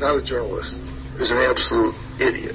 [0.00, 0.80] not a journalist,
[1.18, 2.54] is an absolute idiot.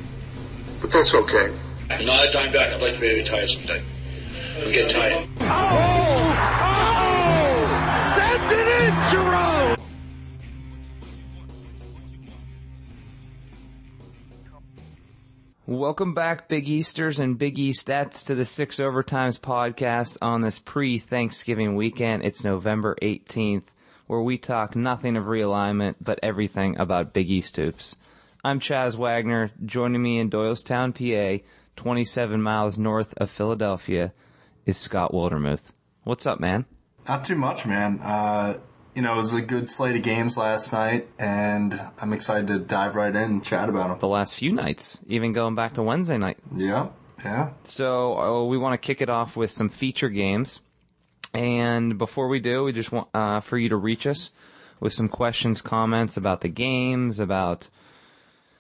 [0.81, 1.53] But that's okay.
[1.89, 2.73] I'm not a dime back.
[2.73, 3.81] I'd like to be retired someday.
[4.61, 5.27] I'm getting tired.
[5.41, 6.53] Oh!
[6.61, 8.13] Oh!
[8.15, 9.77] Send it in, Jerome!
[15.65, 20.97] Welcome back, Big Easters and Big Eastettes, to the Six Overtimes podcast on this pre
[20.97, 22.23] Thanksgiving weekend.
[22.23, 23.63] It's November 18th,
[24.07, 27.95] where we talk nothing of realignment, but everything about Big East hoops.
[28.43, 29.51] I'm Chas Wagner.
[29.65, 31.43] Joining me in Doylestown, PA,
[31.75, 34.11] 27 miles north of Philadelphia,
[34.65, 35.71] is Scott Wildermuth.
[36.03, 36.65] What's up, man?
[37.07, 37.99] Not too much, man.
[38.01, 38.59] Uh,
[38.95, 42.59] you know, it was a good slate of games last night, and I'm excited to
[42.59, 43.99] dive right in and chat about them.
[43.99, 46.37] The last few nights, even going back to Wednesday night.
[46.55, 46.89] Yeah,
[47.23, 47.51] yeah.
[47.63, 50.59] So uh, we want to kick it off with some feature games.
[51.33, 54.31] And before we do, we just want uh, for you to reach us
[54.79, 57.69] with some questions, comments about the games, about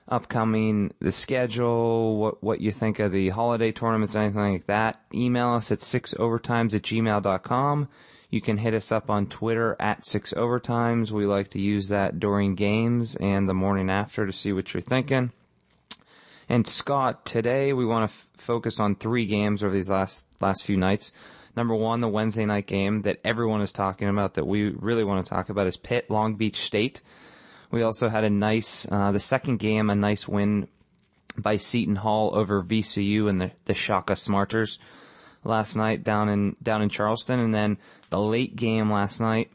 [0.07, 5.01] upcoming the schedule, what what you think of the holiday tournaments, anything like that.
[5.13, 7.87] Email us at sixovertimes at gmail.com.
[8.29, 11.11] You can hit us up on Twitter at Six Overtimes.
[11.11, 14.81] We like to use that during games and the morning after to see what you're
[14.81, 15.31] thinking.
[16.49, 20.63] And Scott, today we want to f- focus on three games over these last last
[20.63, 21.11] few nights.
[21.55, 25.25] Number one, the Wednesday night game that everyone is talking about that we really want
[25.25, 27.01] to talk about is Pitt Long Beach State.
[27.69, 30.67] We also had a nice, uh, the second game, a nice win
[31.37, 34.77] by Seton Hall over VCU and the, the Shaka Smarters
[35.43, 37.77] last night down in down in Charleston, and then
[38.09, 39.51] the late game last night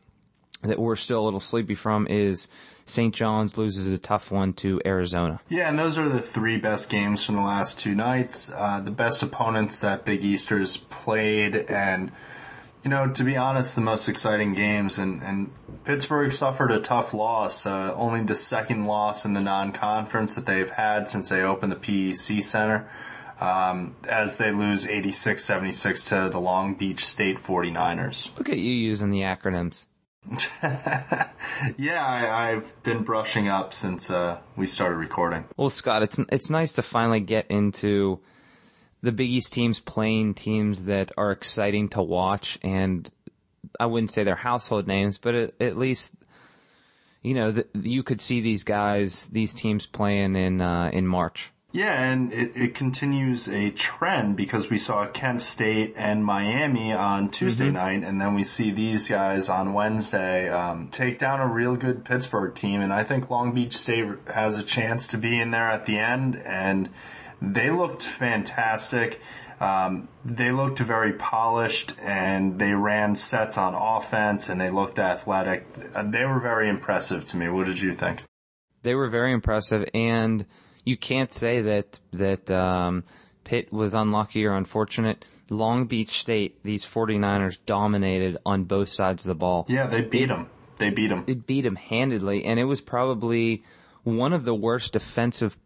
[0.62, 2.48] that we're still a little sleepy from is
[2.89, 3.14] St.
[3.14, 5.41] John's loses a tough one to Arizona.
[5.48, 8.53] Yeah, and those are the three best games from the last two nights.
[8.55, 12.11] Uh, the best opponents that Big Easters played, and
[12.83, 14.98] you know, to be honest, the most exciting games.
[14.98, 15.50] And, and
[15.84, 20.70] Pittsburgh suffered a tough loss, uh, only the second loss in the non-conference that they've
[20.70, 22.89] had since they opened the PEC Center
[23.41, 28.37] um, as they lose 86-76 to the Long Beach State 49ers.
[28.37, 29.87] Look at you using the acronyms.
[31.78, 35.44] yeah, I, have been brushing up since uh, we started recording.
[35.56, 38.21] Well, Scott, it's it's nice to finally get into
[39.03, 43.11] the Big East teams playing teams that are exciting to watch, and
[43.81, 46.12] I wouldn't say they're household names, but at, at least
[47.22, 51.53] you know the, you could see these guys, these teams playing in uh, in March.
[51.71, 57.31] Yeah, and it, it continues a trend because we saw Kent State and Miami on
[57.31, 57.75] Tuesday mm-hmm.
[57.75, 62.06] night, and then we see these guys on Wednesday um, take down a real good
[62.06, 62.81] Pittsburgh team.
[62.81, 65.99] And I think Long Beach State has a chance to be in there at the
[65.99, 66.89] end, and
[67.43, 69.21] they looked fantastic.
[69.61, 75.67] Um, they looked very polished and they ran sets on offense and they looked athletic.
[75.75, 77.49] They were very impressive to me.
[77.49, 78.23] What did you think?
[78.85, 80.47] They were very impressive and
[80.84, 83.05] you can't say that that um,
[83.44, 85.25] Pitt was unlucky or unfortunate.
[85.50, 89.65] Long Beach State, these 49ers dominated on both sides of the ball.
[89.69, 90.50] Yeah, they beat them.
[90.77, 91.25] They beat them.
[91.27, 93.65] It beat them handedly, and it was probably
[94.05, 95.56] one of the worst defensive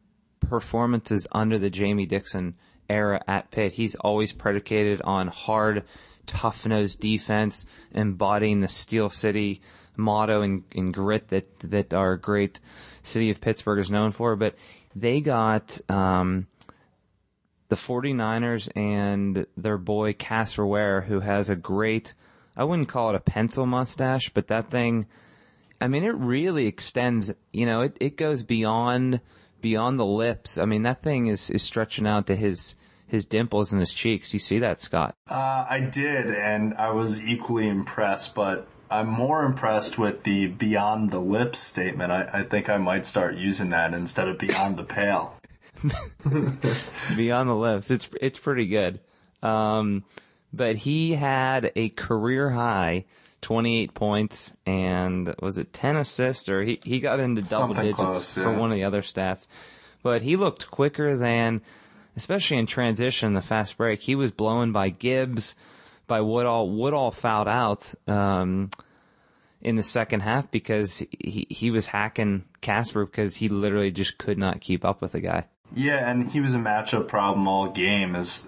[0.40, 2.54] performances under the Jamie Dixon
[2.88, 3.72] era at Pitt.
[3.72, 5.86] He's always predicated on hard,
[6.26, 9.60] tough nosed defense, embodying the Steel City
[9.96, 12.58] motto and, and, grit that that our great
[13.02, 14.36] city of Pittsburgh is known for.
[14.36, 14.56] But
[14.94, 16.46] they got um,
[17.68, 22.12] the 49ers and their boy Casper Ware, who has a great,
[22.56, 25.06] I wouldn't call it a pencil mustache, but that thing,
[25.80, 29.20] I mean, it really extends, you know, it, it goes beyond,
[29.60, 30.58] beyond the lips.
[30.58, 32.74] I mean, that thing is, is stretching out to his,
[33.06, 34.32] his dimples in his cheeks.
[34.34, 35.14] You see that, Scott?
[35.30, 41.10] Uh, I did, and I was equally impressed, but I'm more impressed with the beyond
[41.10, 42.12] the lips statement.
[42.12, 45.40] I, I think I might start using that instead of beyond the pale.
[47.16, 47.90] beyond the lips.
[47.90, 49.00] It's it's pretty good.
[49.42, 50.04] Um,
[50.52, 53.06] but he had a career high
[53.40, 57.96] 28 points and was it 10 assists or he, he got into double Something digits
[57.96, 58.44] close, yeah.
[58.44, 59.46] for one of the other stats.
[60.02, 61.62] But he looked quicker than,
[62.16, 64.02] especially in transition, the fast break.
[64.02, 65.56] He was blown by Gibbs
[66.06, 66.70] by Woodall.
[66.70, 68.70] Woodall fouled out um,
[69.60, 74.38] in the second half because he he was hacking Casper because he literally just could
[74.38, 75.46] not keep up with the guy.
[75.74, 78.14] Yeah, and he was a matchup problem all game.
[78.14, 78.42] As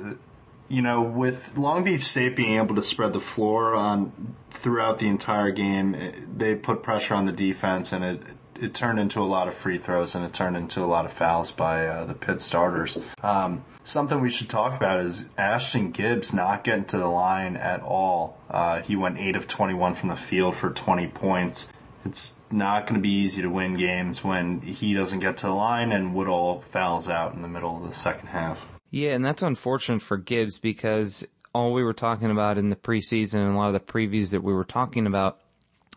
[0.69, 5.09] you know, with Long Beach State being able to spread the floor on throughout the
[5.09, 5.97] entire game,
[6.37, 8.23] they put pressure on the defense, and it
[8.61, 11.13] it turned into a lot of free throws and it turned into a lot of
[11.13, 12.99] fouls by uh, the Pitt starters.
[13.23, 17.83] Um, Something we should talk about is Ashton Gibbs not getting to the line at
[17.83, 18.39] all.
[18.49, 21.71] Uh, he went 8 of 21 from the field for 20 points.
[22.03, 25.53] it's not going to be easy to win games when he doesn't get to the
[25.53, 28.67] line and Woodall fouls out in the middle of the second half.
[28.91, 33.47] Yeah, and that's unfortunate for Gibbs because all we were talking about in the preseason
[33.47, 35.41] and a lot of the previews that we were talking about,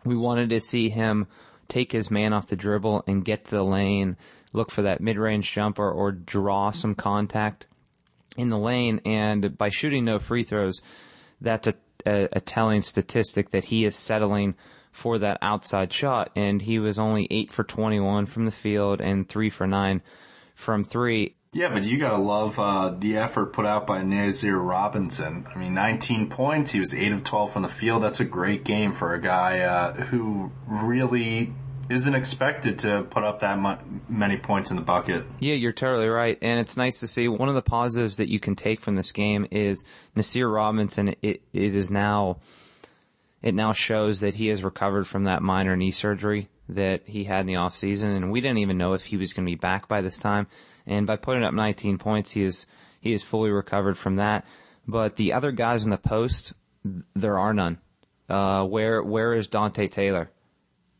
[0.04, 1.26] we wanted to see him
[1.68, 4.18] take his man off the dribble and get to the lane,
[4.52, 7.66] look for that mid-range jumper or draw some contact
[8.36, 9.00] in the lane.
[9.04, 10.80] And by shooting no free throws,
[11.40, 11.74] that's a,
[12.06, 14.54] a, a telling statistic that he is settling
[14.92, 16.30] for that outside shot.
[16.36, 20.02] And he was only eight for 21 from the field and three for nine
[20.54, 21.34] from three.
[21.52, 25.46] Yeah, but you gotta love uh, the effort put out by Nasir Robinson.
[25.52, 26.72] I mean, 19 points.
[26.72, 28.02] He was 8 of 12 from the field.
[28.02, 31.54] That's a great game for a guy uh, who really
[31.90, 35.24] isn't expected to put up that mu- many points in the bucket.
[35.40, 36.38] Yeah, you're totally right.
[36.42, 39.12] And it's nice to see one of the positives that you can take from this
[39.12, 41.14] game is Nasir Robinson.
[41.22, 42.38] It, it is now,
[43.42, 47.40] it now shows that he has recovered from that minor knee surgery that he had
[47.40, 48.10] in the off season.
[48.10, 50.46] And we didn't even know if he was going to be back by this time.
[50.86, 52.66] And by putting up 19 points, he is,
[53.00, 54.44] he is fully recovered from that.
[54.86, 56.54] But the other guys in the post,
[57.14, 57.78] there are none.
[58.28, 60.30] Uh, where, where is Dante Taylor?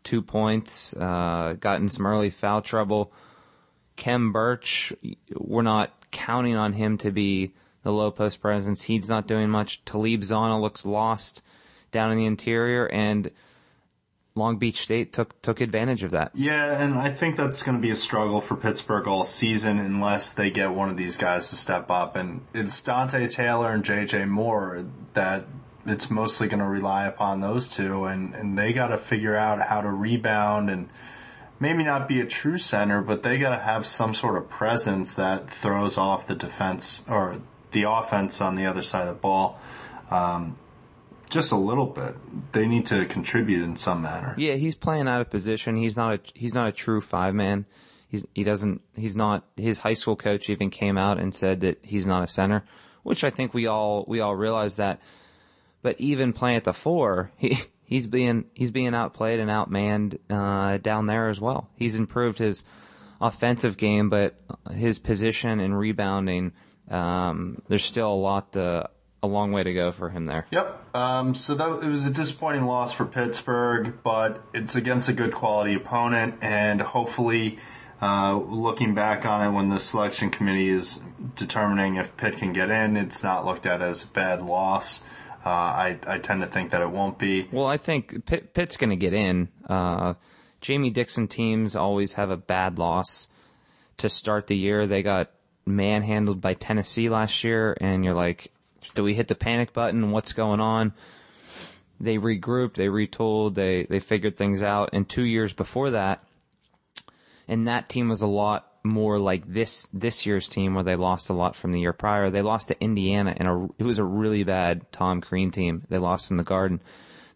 [0.04, 3.12] Two points, uh, got in some early foul trouble.
[3.96, 4.92] Khem Birch,
[5.34, 7.50] we're not counting on him to be
[7.82, 8.82] the low post presence.
[8.82, 9.84] He's not doing much.
[9.84, 11.42] Talib Zanna looks lost
[11.90, 13.30] down in the interior, and
[14.34, 16.30] Long Beach State took took advantage of that.
[16.34, 20.32] Yeah, and I think that's going to be a struggle for Pittsburgh all season unless
[20.32, 22.16] they get one of these guys to step up.
[22.16, 24.26] And it's Dante Taylor and J.J.
[24.26, 25.44] Moore that
[25.90, 29.60] it's mostly going to rely upon those two, and, and they got to figure out
[29.60, 30.88] how to rebound and
[31.60, 35.14] maybe not be a true center, but they got to have some sort of presence
[35.16, 37.40] that throws off the defense or
[37.72, 39.58] the offense on the other side of the ball.
[40.10, 40.56] Um,
[41.30, 42.14] just a little bit.
[42.52, 44.34] They need to contribute in some manner.
[44.38, 45.76] Yeah, he's playing out of position.
[45.76, 47.66] He's not a he's not a true five man.
[48.08, 51.84] He's he doesn't he's not his high school coach even came out and said that
[51.84, 52.64] he's not a center,
[53.02, 55.00] which I think we all we all realize that
[55.82, 60.78] but even playing at the four, he he's being he's being outplayed and outmanned uh,
[60.78, 61.68] down there as well.
[61.76, 62.64] He's improved his
[63.20, 64.40] offensive game, but
[64.72, 66.52] his position and rebounding,
[66.90, 68.88] um, there's still a lot to,
[69.22, 70.46] a long way to go for him there.
[70.50, 70.94] Yep.
[70.94, 75.34] Um, so that it was a disappointing loss for Pittsburgh, but it's against a good
[75.34, 77.58] quality opponent, and hopefully.
[78.00, 81.02] Uh, looking back on it, when the selection committee is
[81.34, 85.02] determining if Pitt can get in, it's not looked at as a bad loss.
[85.48, 87.48] Uh, I, I tend to think that it won't be.
[87.50, 89.48] Well, I think Pitt, Pitt's going to get in.
[89.66, 90.12] Uh,
[90.60, 93.28] Jamie Dixon teams always have a bad loss
[93.96, 94.86] to start the year.
[94.86, 95.30] They got
[95.64, 98.52] manhandled by Tennessee last year, and you're like,
[98.94, 100.10] do we hit the panic button?
[100.10, 100.92] What's going on?
[101.98, 104.90] They regrouped, they retooled, they, they figured things out.
[104.92, 106.22] And two years before that,
[107.48, 111.30] and that team was a lot more like this this year's team where they lost
[111.30, 112.30] a lot from the year prior.
[112.30, 115.84] They lost to Indiana and a, it was a really bad Tom Crean team.
[115.88, 116.80] They lost in the Garden.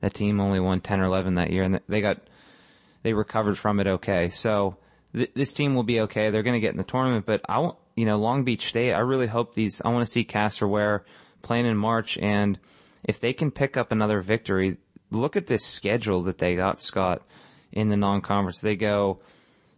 [0.01, 2.19] That team only won 10 or 11 that year and they got
[3.03, 4.31] they recovered from it okay.
[4.31, 4.75] So
[5.15, 6.31] th- this team will be okay.
[6.31, 9.01] They're going to get in the tournament, but I you know, Long Beach State, I
[9.01, 11.05] really hope these I want to see Casper Ware
[11.43, 12.59] playing in March and
[13.05, 14.77] if they can pick up another victory,
[15.11, 17.23] look at this schedule that they got Scott
[17.73, 18.61] in the non-conference.
[18.61, 19.19] They go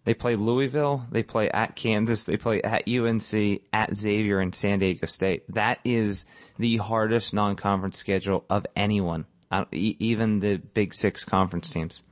[0.04, 4.78] they play Louisville, they play at Kansas, they play at UNC, at Xavier, and San
[4.78, 5.44] Diego State.
[5.52, 6.25] That is
[6.58, 9.26] the hardest non-conference schedule of anyone,
[9.73, 12.02] even the Big Six conference teams.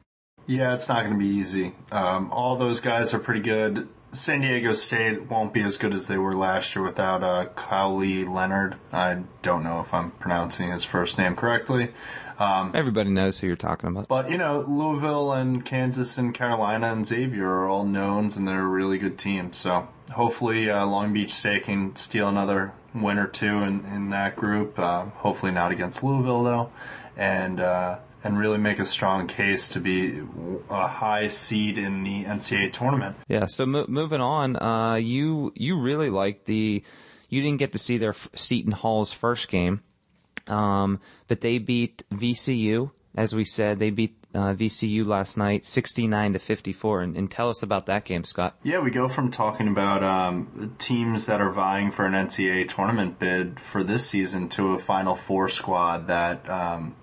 [0.46, 1.72] Yeah, it's not going to be easy.
[1.90, 3.88] Um, all those guys are pretty good.
[4.12, 8.30] San Diego State won't be as good as they were last year without uh, Kawhi
[8.30, 8.76] Leonard.
[8.92, 11.88] I don't know if I'm pronouncing his first name correctly.
[12.38, 14.08] Um, Everybody knows who you're talking about.
[14.08, 18.60] But, you know, Louisville and Kansas and Carolina and Xavier are all knowns and they're
[18.60, 19.54] a really good team.
[19.54, 24.36] So hopefully uh, Long Beach State can steal another win or two in, in that
[24.36, 24.78] group.
[24.78, 26.70] Uh, hopefully not against Louisville, though.
[27.16, 30.22] And, uh, and really make a strong case to be
[30.70, 33.16] a high seed in the NCAA tournament.
[33.28, 33.46] Yeah.
[33.46, 36.82] So mo- moving on, uh, you you really liked the.
[37.28, 39.80] You didn't get to see their Seton Hall's first game,
[40.48, 43.78] um, but they beat VCU, as we said.
[43.78, 47.00] They beat uh, VCU last night, 69 to 54.
[47.00, 48.56] And, and, tell us about that game, Scott.
[48.62, 53.18] Yeah, we go from talking about um, teams that are vying for an NCAA tournament
[53.18, 56.96] bid for this season to a Final Four squad that, um,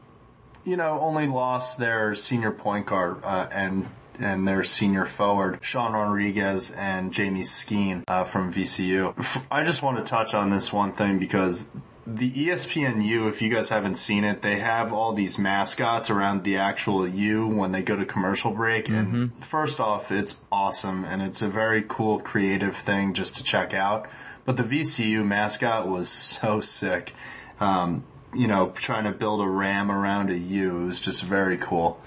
[0.70, 3.88] you know, only lost their senior point guard uh, and
[4.20, 9.46] and their senior forward, Sean Rodriguez and Jamie Skeen uh, from VCU.
[9.50, 11.72] I just want to touch on this one thing because
[12.06, 16.10] the E ESPN U, if you guys haven't seen it, they have all these mascots
[16.10, 18.90] around the actual U when they go to commercial break.
[18.90, 23.74] And first off, it's awesome and it's a very cool, creative thing just to check
[23.74, 24.08] out.
[24.46, 27.14] But the VCU mascot was so sick.
[27.60, 32.00] Um, you know, trying to build a ram around a U was just very cool.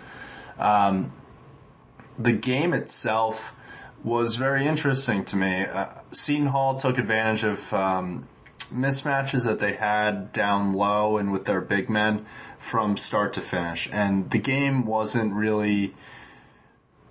[0.59, 1.13] Um,
[2.19, 3.55] the game itself
[4.05, 5.63] was very interesting to me.
[5.63, 8.29] Uh, Seton Hall took advantage of um,
[8.73, 12.25] mismatches that they had down low and with their big men
[12.59, 13.89] from start to finish.
[13.93, 15.95] And the game wasn't really.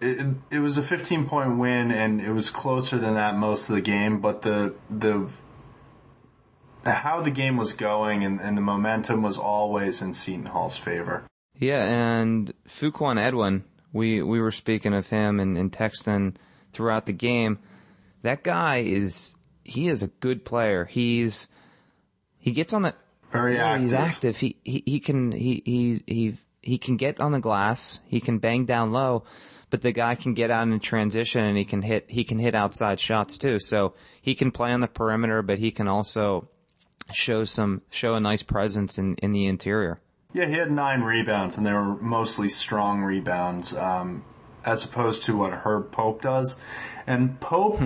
[0.01, 3.75] It, it was a 15 point win, and it was closer than that most of
[3.75, 4.19] the game.
[4.19, 5.31] But the the
[6.85, 11.23] how the game was going and, and the momentum was always in Seton Hall's favor.
[11.57, 16.35] Yeah, and Fuquan Edwin, we we were speaking of him and, and texting
[16.73, 17.59] throughout the game.
[18.23, 20.85] That guy is he is a good player.
[20.85, 21.47] He's
[22.39, 22.95] he gets on the
[23.31, 23.83] Very yeah, active.
[23.83, 24.37] he's active.
[24.37, 27.99] He he he can he he he he can get on the glass.
[28.07, 29.23] He can bang down low,
[29.69, 32.55] but the guy can get out in transition and he can hit he can hit
[32.55, 33.59] outside shots too.
[33.59, 36.47] So he can play on the perimeter, but he can also
[37.13, 39.97] show some show a nice presence in in the interior.
[40.33, 44.23] Yeah, he had nine rebounds, and they were mostly strong rebounds, um,
[44.63, 46.61] as opposed to what Herb Pope does.
[47.05, 47.81] And Pope,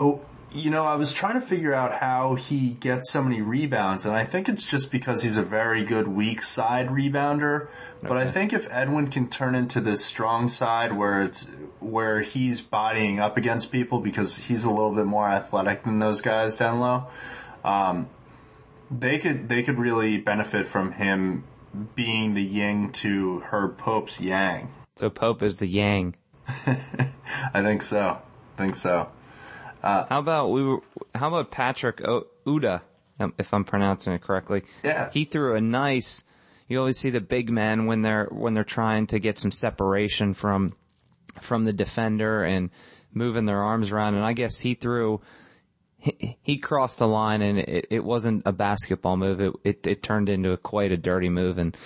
[0.00, 4.06] oh, you know, I was trying to figure out how he gets so many rebounds,
[4.06, 7.68] and I think it's just because he's a very good weak side rebounder.
[8.02, 12.60] But I think if Edwin can turn into this strong side where it's where he's
[12.62, 16.80] bodying up against people because he's a little bit more athletic than those guys down
[16.80, 17.06] low,
[17.64, 18.08] um,
[18.90, 21.44] they could they could really benefit from him
[21.94, 24.72] being the yin to Herb Pope's yang.
[24.96, 26.16] So Pope is the Yang.
[26.48, 28.18] I think so.
[28.56, 29.08] think so.
[29.80, 30.80] How about we were,
[31.14, 32.82] how about Patrick o- Uda,
[33.20, 34.64] um, if I'm pronouncing it correctly?
[34.82, 35.10] Yeah.
[35.12, 36.24] He threw a nice.
[36.66, 40.34] You always see the big men when they're when they're trying to get some separation
[40.34, 40.74] from
[41.40, 42.70] from the defender and
[43.14, 44.14] moving their arms around.
[44.14, 45.20] And I guess he threw.
[46.00, 49.40] He, crossed the line and it, it wasn't a basketball move.
[49.40, 51.76] It, it it turned into a, quite a dirty move and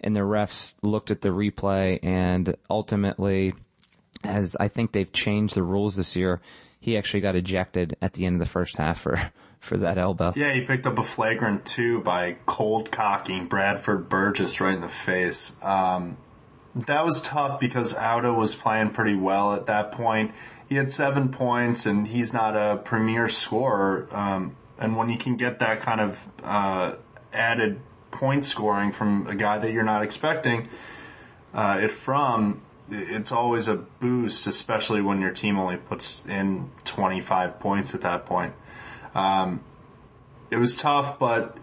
[0.00, 3.54] and the refs looked at the replay and ultimately
[4.24, 6.40] as I think they've changed the rules this year,
[6.80, 10.32] he actually got ejected at the end of the first half for, for that elbow.
[10.34, 14.88] Yeah, he picked up a flagrant two by cold cocking Bradford Burgess right in the
[14.88, 15.62] face.
[15.62, 16.16] Um,
[16.74, 20.32] that was tough because Auda was playing pretty well at that point.
[20.72, 24.08] He had seven points, and he's not a premier scorer.
[24.10, 26.96] Um, and when you can get that kind of uh,
[27.30, 30.68] added point scoring from a guy that you're not expecting
[31.52, 37.60] uh, it from, it's always a boost, especially when your team only puts in 25
[37.60, 38.54] points at that point.
[39.14, 39.62] Um,
[40.50, 41.54] it was tough, but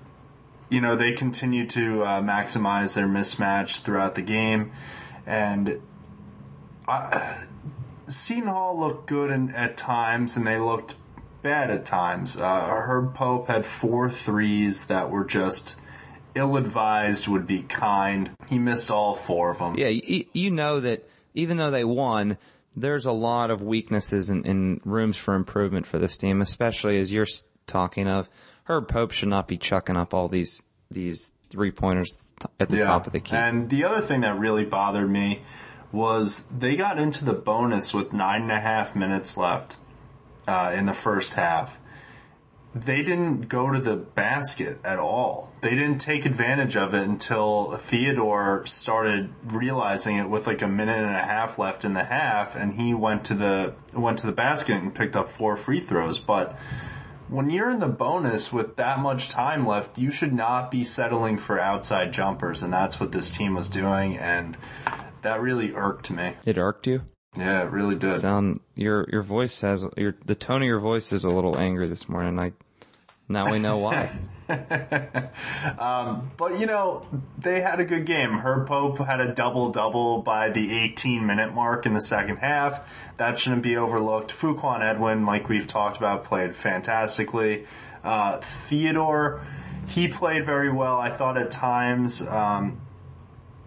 [0.70, 4.72] you know they continued to uh, maximize their mismatch throughout the game,
[5.26, 5.82] and
[6.88, 7.48] I,
[8.10, 10.96] Seton Hall looked good in, at times, and they looked
[11.42, 12.38] bad at times.
[12.38, 15.80] Uh, Herb Pope had four threes that were just
[16.36, 18.32] ill-advised, would be kind.
[18.48, 19.76] He missed all four of them.
[19.78, 22.38] Yeah, you, you know that even though they won,
[22.76, 27.12] there's a lot of weaknesses and, and rooms for improvement for this team, especially as
[27.12, 27.28] you're
[27.68, 28.30] talking of.
[28.66, 32.16] Herb Pope should not be chucking up all these these three pointers
[32.60, 33.36] at the top of the key.
[33.36, 35.42] And the other thing that really bothered me
[35.92, 39.78] was they got into the bonus with nine and a half minutes left
[40.48, 41.80] uh, in the first half.
[42.76, 45.52] They didn't go to the basket at all.
[45.62, 51.04] They didn't take advantage of it until Theodore started realizing it with like a minute
[51.04, 54.34] and a half left in the half, and he went to the went to the
[54.34, 56.20] basket and picked up four free throws.
[56.20, 56.58] But
[57.28, 61.40] when you're in the bonus with that much time left, you should not be settling
[61.40, 64.56] for outside jumpers, and that's what this team was doing, and
[65.22, 66.36] that really irked me.
[66.46, 67.02] it irked you.
[67.38, 68.20] Yeah, it really did.
[68.20, 71.88] Sound your your voice has your the tone of your voice is a little angry
[71.88, 72.40] this morning.
[72.40, 72.54] I
[73.28, 74.10] now we know why.
[76.38, 77.06] But you know,
[77.38, 78.32] they had a good game.
[78.32, 83.14] Herb Pope had a double double by the 18 minute mark in the second half.
[83.18, 84.32] That shouldn't be overlooked.
[84.32, 87.66] Fuquan Edwin, like we've talked about, played fantastically.
[88.04, 89.46] Uh, Theodore,
[89.88, 90.98] he played very well.
[90.98, 92.26] I thought at times.
[92.28, 92.82] Um,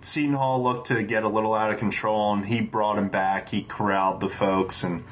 [0.02, 3.48] Seton Hall looked to get a little out of control, and he brought him back.
[3.48, 5.04] He corralled the folks and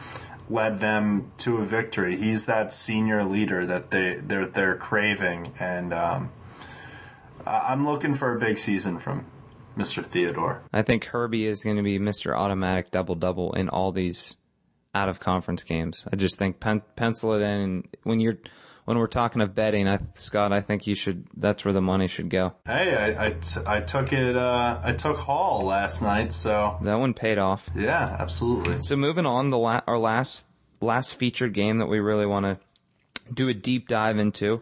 [0.49, 2.17] led them to a victory.
[2.17, 6.33] He's that senior leader that they they're they're craving, and um,
[7.47, 9.27] I'm looking for a big season from
[9.77, 10.05] Mr.
[10.05, 10.63] Theodore.
[10.73, 12.37] I think Herbie is going to be Mr.
[12.37, 14.37] Automatic double double in all these
[14.95, 16.07] out of conference games.
[16.13, 17.85] I just think pen, pencil it in.
[18.03, 18.39] When you're
[18.91, 21.25] when we're talking of betting, I, Scott, I think you should.
[21.37, 22.55] That's where the money should go.
[22.67, 24.37] Hey, I, I, t- I took it.
[24.37, 27.71] Uh, I took Hall last night, so That one paid off.
[27.77, 28.83] yeah, absolutely.
[28.83, 30.45] So moving on, the la- our last
[30.81, 32.59] last featured game that we really want to
[33.33, 34.61] do a deep dive into,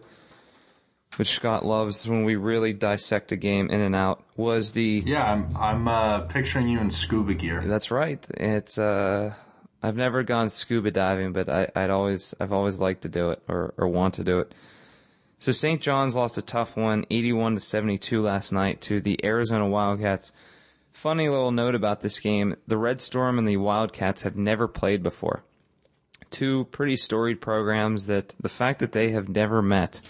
[1.15, 5.01] which Scott loves when we really dissect a game in and out, was the.
[5.07, 7.61] Yeah, I'm I'm uh, picturing you in scuba gear.
[7.65, 8.23] That's right.
[8.37, 9.33] It's uh,
[9.81, 13.41] I've never gone scuba diving, but I, I'd always I've always liked to do it
[13.47, 14.53] or or want to do it.
[15.39, 15.81] So St.
[15.81, 20.33] John's lost a tough one, 81 to 72 last night to the Arizona Wildcats.
[20.91, 25.01] Funny little note about this game: the Red Storm and the Wildcats have never played
[25.01, 25.43] before.
[26.29, 30.01] Two pretty storied programs that the fact that they have never met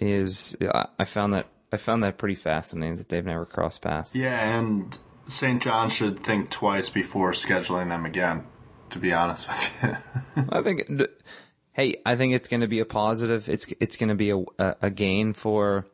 [0.00, 4.16] is I- I found that I found that pretty fascinating that they've never crossed paths.
[4.16, 4.96] Yeah, and
[5.28, 5.60] St.
[5.60, 8.46] John should think twice before scheduling them again.
[8.96, 10.44] To be honest with you.
[10.48, 10.90] I think,
[11.72, 13.46] hey, I think it's going to be a positive.
[13.46, 14.42] It's it's going to be a,
[14.80, 15.84] a, gain for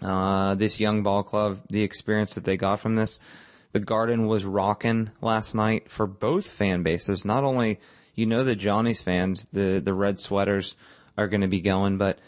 [0.00, 1.62] uh, this young ball club.
[1.68, 3.18] The experience that they got from this,
[3.72, 7.24] the Garden was rocking last night for both fan bases.
[7.24, 7.80] Not only
[8.14, 10.76] you know the Johnny's fans, the the red sweaters
[11.16, 12.20] are going to be going, but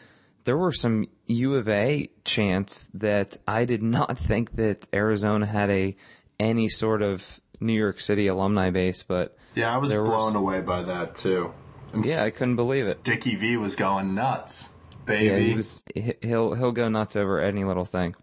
[0.43, 5.71] there were some U of A chants that I did not think that Arizona had
[5.71, 5.97] a
[6.41, 10.37] any sort of New York City alumni base, but yeah, I was There was- blown
[10.37, 11.53] away by that too.
[11.93, 13.03] And yeah, I couldn't believe it.
[13.03, 15.49] Dickie V was going nuts, Yeah, baby.
[15.49, 15.83] he was.
[15.95, 18.15] he- He'll he'll go nuts over any little thing.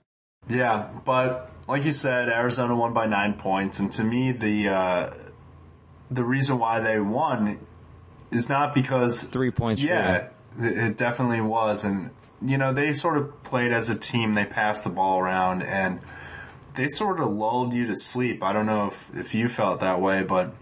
[0.49, 5.13] Yeah, but like you said, Arizona won by nine points, and to me, the uh,
[6.09, 7.59] the reason why they won
[8.31, 9.81] is not because Three points.
[9.81, 14.35] Yeah, it definitely was, and you know they sort of played as a team.
[14.35, 15.99] They passed the ball around, and
[16.77, 18.41] they sort of lulled you to sleep.
[18.43, 20.53] I don't know if if you felt that way, but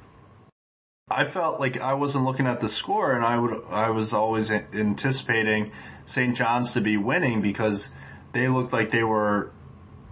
[1.12, 4.50] I felt like I wasn't looking at the score, and I would I was always
[4.50, 5.72] anticipating
[6.06, 6.36] St.
[6.36, 7.94] John's to be winning because
[8.32, 9.52] they looked like they were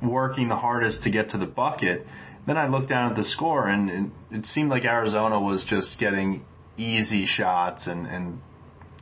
[0.01, 2.05] working the hardest to get to the bucket.
[2.45, 6.45] Then I looked down at the score, and it, seemed like Arizona was just getting
[6.75, 8.41] easy shots, and, and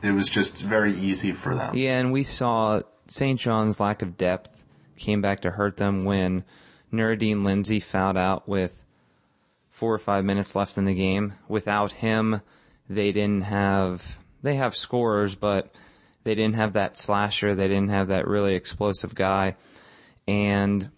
[0.00, 1.74] it was just very easy for them.
[1.74, 3.40] Yeah, and we saw St.
[3.40, 4.62] John's lack of depth
[4.96, 6.44] came back to hurt them when
[6.92, 8.84] Nurideen Lindsey fouled out with
[9.70, 11.32] four or five minutes left in the game.
[11.48, 12.42] Without him,
[12.88, 14.18] they didn't have.
[14.42, 15.74] They have scorers, but
[16.24, 17.54] they didn't have that slasher.
[17.54, 19.56] They didn't have that really explosive guy,
[20.28, 20.90] and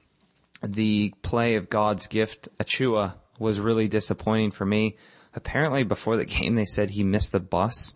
[0.63, 4.97] the play of God's gift, Achiuwa, was really disappointing for me.
[5.35, 7.95] Apparently, before the game, they said he missed the bus.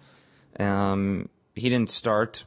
[0.59, 2.45] Um, he didn't start.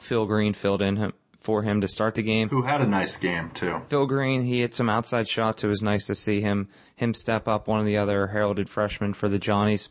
[0.00, 2.48] Phil Green filled in him, for him to start the game.
[2.48, 3.82] Who had a nice game too.
[3.88, 5.64] Phil Green, he hit some outside shots.
[5.64, 7.66] It was nice to see him him step up.
[7.66, 9.88] One of the other heralded freshmen for the Johnnies.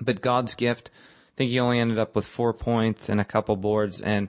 [0.00, 3.56] But God's gift, I think he only ended up with four points and a couple
[3.56, 4.00] boards.
[4.00, 4.28] And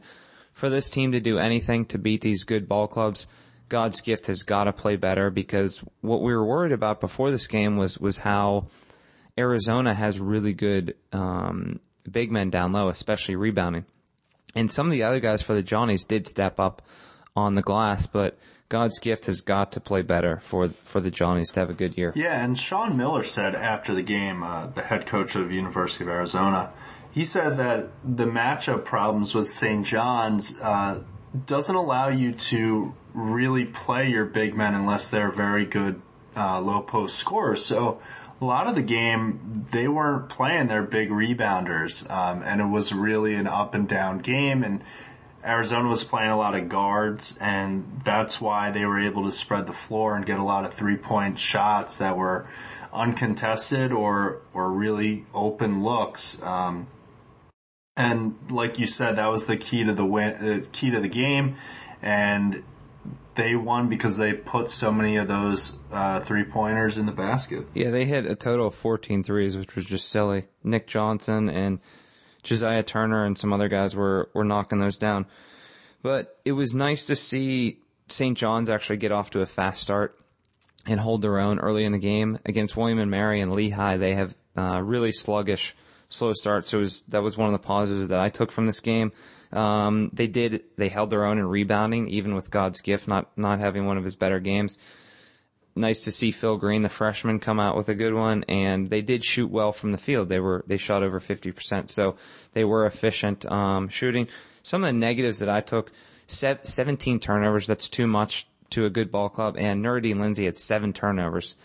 [0.53, 3.27] for this team to do anything to beat these good ball clubs,
[3.69, 7.47] God's gift has got to play better because what we were worried about before this
[7.47, 8.67] game was was how
[9.37, 11.79] Arizona has really good um,
[12.09, 13.85] big men down low, especially rebounding.
[14.55, 16.81] And some of the other guys for the Johnnies did step up
[17.35, 18.37] on the glass, but
[18.69, 21.97] God's gift has got to play better for for the Johnnies to have a good
[21.97, 22.11] year.
[22.15, 26.09] Yeah, and Sean Miller said after the game, uh, the head coach of University of
[26.09, 26.73] Arizona,
[27.11, 29.85] he said that the matchup problems with St.
[29.85, 31.03] John's uh,
[31.45, 36.01] doesn't allow you to really play your big men unless they're very good
[36.35, 37.65] uh, low post scorers.
[37.65, 38.01] So
[38.39, 42.93] a lot of the game, they weren't playing their big rebounders, um, and it was
[42.93, 44.63] really an up and down game.
[44.63, 44.83] And
[45.43, 49.65] Arizona was playing a lot of guards, and that's why they were able to spread
[49.65, 52.47] the floor and get a lot of three point shots that were
[52.93, 56.41] uncontested or or really open looks.
[56.43, 56.87] Um,
[57.95, 61.09] and like you said, that was the key to the win, uh, key to the
[61.09, 61.55] game,
[62.01, 62.63] and
[63.37, 67.65] they won because they put so many of those uh, three pointers in the basket.
[67.73, 70.45] Yeah, they hit a total of 14 threes, which was just silly.
[70.63, 71.79] Nick Johnson and
[72.43, 75.27] Josiah Turner and some other guys were, were knocking those down.
[76.01, 78.37] But it was nice to see St.
[78.37, 80.17] John's actually get off to a fast start
[80.87, 83.97] and hold their own early in the game against William and Mary and Lehigh.
[83.97, 85.75] They have uh, really sluggish,
[86.09, 86.71] slow starts.
[86.71, 89.11] So it was, that was one of the positives that I took from this game.
[89.51, 93.59] Um, they did, they held their own in rebounding, even with God's gift not, not
[93.59, 94.77] having one of his better games
[95.77, 98.43] nice to see Phil Green, the freshman, come out with a good one.
[98.47, 100.29] And they did shoot well from the field.
[100.29, 102.17] They were they shot over fifty percent, so
[102.53, 104.27] they were efficient um, shooting.
[104.63, 105.91] Some of the negatives that I took:
[106.27, 107.67] se- seventeen turnovers.
[107.67, 109.55] That's too much to a good ball club.
[109.57, 111.55] And Nurideen Lindsey had seven turnovers,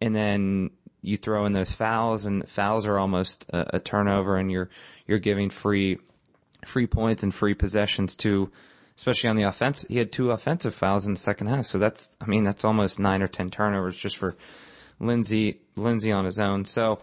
[0.00, 0.70] and then
[1.00, 4.70] you throw in those fouls, and fouls are almost a, a turnover, and you're
[5.06, 5.98] you're giving free
[6.64, 8.50] free points and free possessions to,
[8.96, 9.86] especially on the offense.
[9.88, 12.98] He had two offensive fouls in the second half, so that's I mean that's almost
[12.98, 14.36] nine or ten turnovers just for
[15.00, 16.64] Lindsey Lindsey on his own.
[16.64, 17.00] So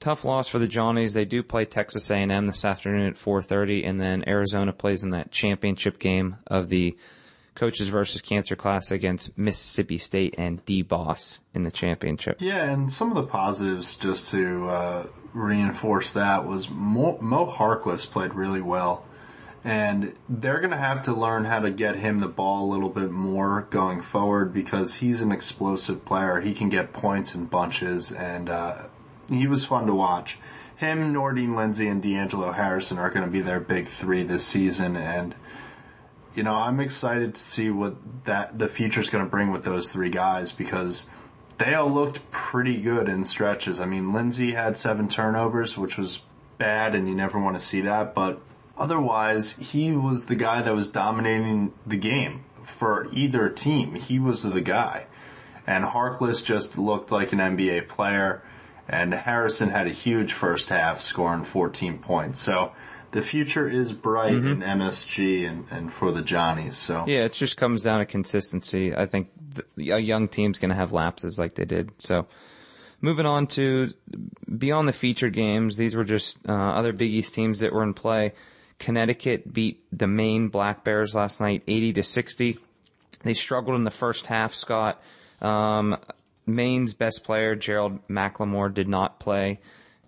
[0.00, 1.12] tough loss for the Johnnies.
[1.12, 5.30] They do play Texas A&M this afternoon at 4:30, and then Arizona plays in that
[5.30, 6.96] championship game of the
[7.54, 12.40] Coaches versus Cancer Class against Mississippi State and Dee Bost in the championship.
[12.40, 15.06] Yeah, and some of the positives, just to uh,
[15.38, 19.04] reinforce that, was Mo, Mo Harkless played really well.
[19.64, 22.88] And they're going to have to learn how to get him the ball a little
[22.88, 26.40] bit more going forward because he's an explosive player.
[26.40, 28.84] He can get points in bunches, and uh,
[29.28, 30.38] he was fun to watch.
[30.76, 34.94] Him, Nurideen Lindsey, and D'Angelo Harrison are going to be their big three this season,
[34.94, 35.34] and
[36.38, 39.64] you know, I'm excited to see what that the future is going to bring with
[39.64, 41.10] those three guys because
[41.58, 43.80] they all looked pretty good in stretches.
[43.80, 46.22] I mean, Lindsey had seven turnovers, which was
[46.56, 48.14] bad, and you never want to see that.
[48.14, 48.40] But
[48.76, 53.94] otherwise, he was the guy that was dominating the game for either team.
[53.94, 55.06] He was the guy,
[55.66, 58.42] and Harkless just looked like an NBA player.
[58.90, 62.40] And Harrison had a huge first half, scoring 14 points.
[62.40, 62.72] So
[63.10, 64.62] the future is bright mm-hmm.
[64.62, 66.76] in MSG and, and for the Johnnies.
[66.76, 68.94] So yeah, it just comes down to consistency.
[68.94, 69.28] I think
[69.76, 71.92] a young team's going to have lapses like they did.
[71.98, 72.26] So
[73.00, 73.92] moving on to
[74.56, 77.94] beyond the featured games, these were just uh, other Big East teams that were in
[77.94, 78.32] play.
[78.78, 82.58] Connecticut beat the Maine Black Bears last night, 80 to 60.
[83.24, 84.54] They struggled in the first half.
[84.54, 85.02] Scott,
[85.42, 85.96] um,
[86.46, 89.58] Maine's best player, Gerald McLemore, did not play,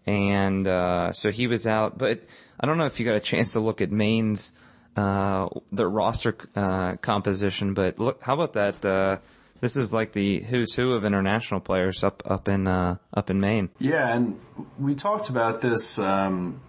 [0.06, 1.98] and uh, so he was out.
[1.98, 2.22] But
[2.58, 4.52] I don't know if you got a chance to look at Maine's
[4.96, 9.20] uh, the roster uh, composition, but look, how about that?
[9.60, 13.40] This is like the who's who of international players up up in uh, up in
[13.40, 13.68] Maine.
[13.78, 14.40] Yeah, and
[14.78, 16.60] we talked about this um,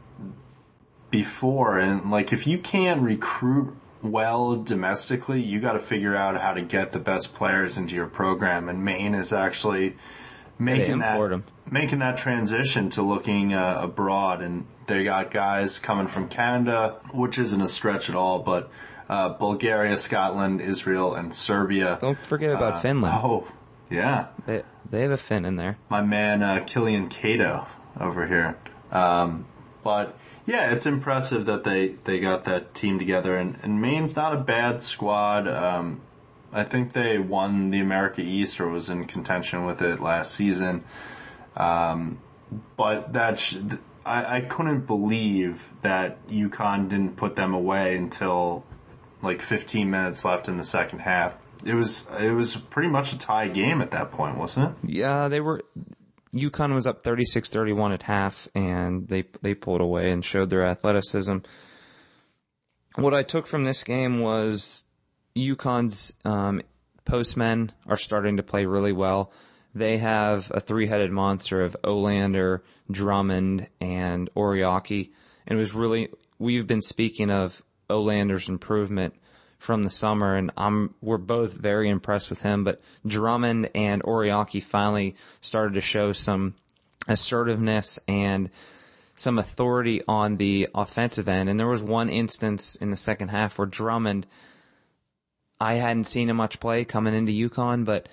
[1.09, 6.53] before, and like if you can recruit well domestically, you got to figure out how
[6.53, 9.95] to get the best players into your program, and Maine is actually
[10.59, 11.45] making that them.
[11.69, 17.37] making that transition to looking uh, abroad, and they got guys coming from Canada, which
[17.37, 18.69] isn't a stretch at all, but
[19.11, 21.97] uh, Bulgaria, Scotland, Israel, and Serbia.
[21.99, 23.13] Don't forget about uh, Finland.
[23.21, 23.45] Oh,
[23.89, 25.77] yeah, they they have a Finn in there.
[25.89, 27.67] My man uh, Killian Cato
[27.99, 28.57] over here,
[28.91, 29.45] um,
[29.83, 30.17] but.
[30.43, 34.37] Yeah, it's impressive that they, they got that team together, and, and Maine's not a
[34.37, 35.47] bad squad.
[35.47, 36.01] Um,
[36.51, 40.83] I think they won the America East or was in contention with it last season.
[41.55, 42.19] Um,
[42.75, 43.57] but that sh-
[44.03, 48.65] I, I couldn't believe that UConn didn't put them away until
[49.21, 51.39] like 15 minutes left in the second half.
[51.65, 54.89] It was it was pretty much a tie game at that point, wasn't it?
[54.91, 55.61] Yeah, they were.
[56.33, 61.37] UConn was up 36-31 at half, and they they pulled away and showed their athleticism.
[62.95, 64.83] What I took from this game was
[65.35, 66.61] UConn's um,
[67.05, 69.33] postmen are starting to play really well.
[69.73, 75.11] They have a three-headed monster of Olander, Drummond, and Oriakhi.
[75.47, 79.13] And it was really, we've been speaking of Olander's improvement
[79.57, 82.63] from the summer, and I'm we're both very impressed with him.
[82.63, 86.55] But Drummond and Oriakhi finally started to show some
[87.07, 88.49] assertiveness and
[89.15, 91.49] some authority on the offensive end.
[91.49, 94.25] And there was one instance in the second half where Drummond
[95.61, 98.09] I hadn't seen him much play coming into UConn, but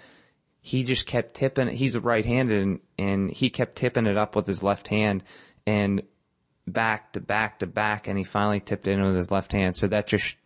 [0.60, 1.68] he just kept tipping.
[1.68, 5.24] He's right-handed, and, and he kept tipping it up with his left hand,
[5.66, 6.02] and
[6.68, 9.76] back to back to back, and he finally tipped in with his left hand.
[9.76, 10.37] So that just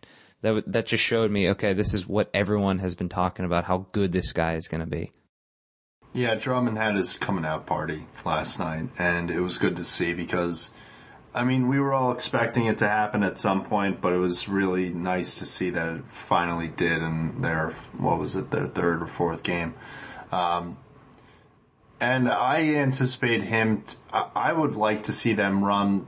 [0.41, 3.87] that that just showed me, okay, this is what everyone has been talking about, how
[3.91, 5.11] good this guy is going to be.
[6.13, 10.13] Yeah, Drummond had his coming out party last night, and it was good to see
[10.13, 10.71] because
[11.35, 14.47] I mean, we were all expecting it to happen at some point, but it was
[14.47, 19.01] really nice to see that it finally did in their, what was it, their third
[19.01, 19.73] or fourth game.
[20.31, 20.77] Um,
[22.03, 26.05] and I anticipate him, t- I would like to see them run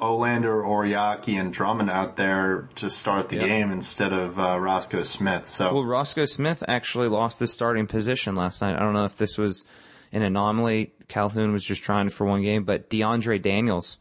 [0.00, 3.46] Olander, Oriakhi, and Drummond out there to start the yep.
[3.46, 5.46] game instead of uh, Roscoe Smith.
[5.46, 8.76] So, well, Roscoe Smith actually lost his starting position last night.
[8.76, 9.66] I don't know if this was
[10.10, 10.94] an anomaly.
[11.08, 13.98] Calhoun was just trying for one game, but DeAndre Daniels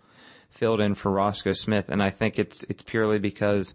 [0.50, 3.74] filled in for Roscoe Smith, and I think it's it's purely because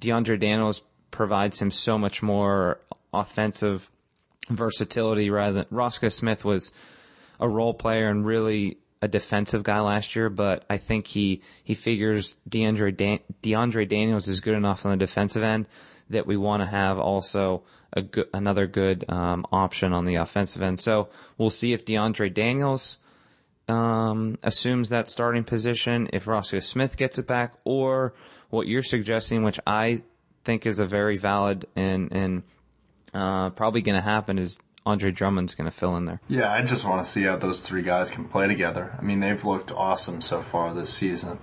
[0.00, 2.80] DeAndre Daniels provides him so much more
[3.12, 3.90] offensive
[4.48, 6.72] versatility rather than Roscoe Smith was
[7.38, 11.74] a role player and really a defensive guy last year, but I think he he
[11.74, 15.66] figures DeAndre Dan, DeAndre Daniels is good enough on the defensive end
[16.10, 20.60] that we want to have also a good, another good um, option on the offensive
[20.60, 20.80] end.
[20.80, 22.98] So we'll see if DeAndre Daniels
[23.68, 28.12] um, assumes that starting position, if Roscoe Smith gets it back, or
[28.50, 30.02] what you're suggesting, which I
[30.44, 32.42] think is a very valid and and
[33.14, 36.20] uh, probably going to happen, is Andre Drummond's going to fill in there.
[36.28, 38.96] Yeah, I just want to see how those three guys can play together.
[38.98, 41.38] I mean, they've looked awesome so far this season.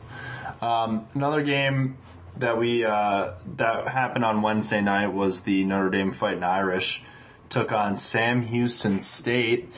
[0.61, 1.97] Um, another game
[2.37, 7.03] that we uh, that happened on Wednesday night was the Notre Dame Fighting Irish
[7.49, 9.69] took on Sam Houston State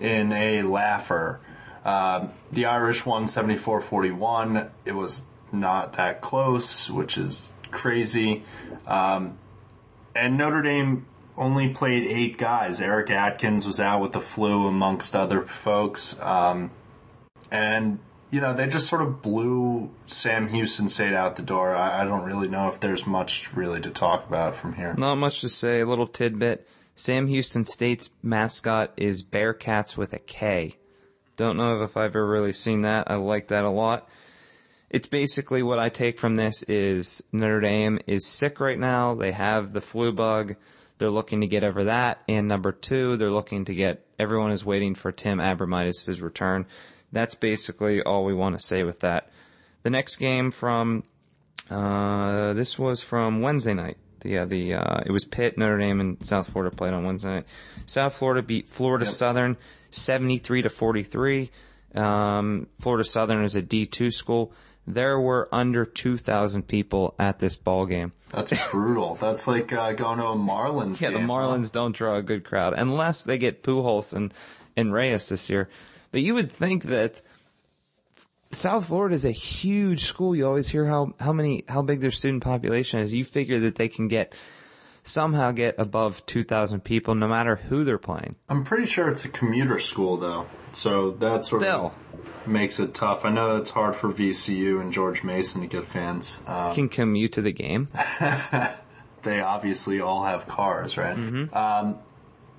[0.00, 1.40] in a laugher.
[1.84, 4.70] Um, the Irish won 74-41.
[4.84, 8.42] It was not that close, which is crazy.
[8.86, 9.38] Um,
[10.14, 12.80] and Notre Dame only played eight guys.
[12.80, 16.20] Eric Atkins was out with the flu, amongst other folks.
[16.20, 16.70] Um,
[17.50, 17.98] and,
[18.30, 21.74] you know, they just sort of blew Sam Houston State out the door.
[21.74, 24.94] I, I don't really know if there's much really to talk about from here.
[24.96, 25.80] Not much to say.
[25.80, 26.68] A little tidbit.
[26.96, 30.76] Sam Houston State's mascot is Bearcats with a K.
[31.36, 33.10] Don't know if I've ever really seen that.
[33.10, 34.08] I like that a lot.
[34.90, 39.16] It's basically what I take from this is Notre Dame is sick right now.
[39.16, 40.54] They have the flu bug.
[40.98, 42.22] They're looking to get over that.
[42.28, 46.66] And number two, they're looking to get everyone is waiting for Tim Abromaitis' return.
[47.12, 49.30] That's basically all we want to say with that.
[49.82, 51.04] The next game from
[51.70, 53.96] uh, this was from Wednesday night.
[54.24, 57.46] Yeah, the uh, it was Pitt, Notre Dame, and South Florida played on Wednesday night.
[57.86, 59.58] South Florida beat Florida Southern
[59.90, 61.50] seventy three to forty three.
[61.94, 64.52] Um, Florida Southern is a D two school.
[64.86, 68.12] There were under two thousand people at this ball game.
[68.30, 69.14] That's brutal.
[69.14, 71.10] That's like uh, going to a Marlins game.
[71.10, 71.34] Yeah, the game, huh?
[71.34, 74.34] Marlins don't draw a good crowd unless they get Pujols and
[74.76, 75.68] and Reyes this year.
[76.10, 77.22] But you would think that
[78.50, 80.36] South Florida is a huge school.
[80.36, 83.14] You always hear how how many how big their student population is.
[83.14, 84.34] You figure that they can get
[85.04, 88.34] somehow get above two thousand people, no matter who they're playing.
[88.48, 90.46] I'm pretty sure it's a commuter school, though.
[90.72, 91.94] So that sort Still.
[92.16, 93.24] of makes it tough.
[93.24, 96.42] I know it's hard for VCU and George Mason to get fans.
[96.46, 97.88] Um, Can commute to the game.
[99.22, 101.16] they obviously all have cars, right?
[101.54, 101.98] Um,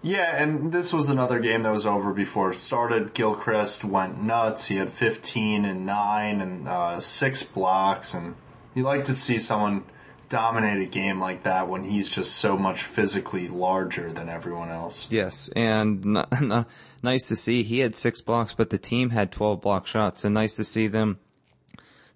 [0.01, 3.13] yeah, and this was another game that was over before it started.
[3.13, 4.67] Gilchrist went nuts.
[4.67, 8.13] He had 15 and 9 and uh, 6 blocks.
[8.13, 8.35] And
[8.75, 9.83] you like to see someone
[10.29, 15.07] dominate a game like that when he's just so much physically larger than everyone else.
[15.09, 16.65] Yes, and n- n-
[17.03, 20.21] nice to see he had six blocks, but the team had twelve block shots.
[20.21, 21.19] So nice to see them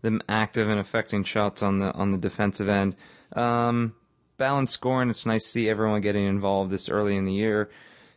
[0.01, 2.95] them active and affecting shots on the on the defensive end.
[3.33, 3.95] Um,
[4.37, 5.09] balanced scoring.
[5.09, 7.69] It's nice to see everyone getting involved this early in the year.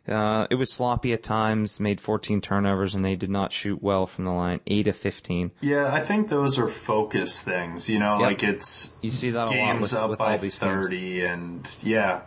[0.07, 4.05] Uh, it was sloppy at times, made 14 turnovers, and they did not shoot well
[4.05, 5.51] from the line, 8 of 15.
[5.61, 7.89] Yeah, I think those are focus things.
[7.89, 8.27] You know, Yep.
[8.27, 10.87] like it's You see that a lot games with, up with by all these teams.
[10.87, 12.23] 30 and yeah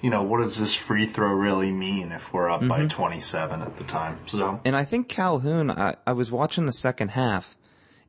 [0.00, 2.68] you know what does this free throw really mean if we're up Mm-hmm.
[2.68, 6.72] by 27 at the time so And I think Calhoun, I, I was watching the
[6.72, 7.56] second half,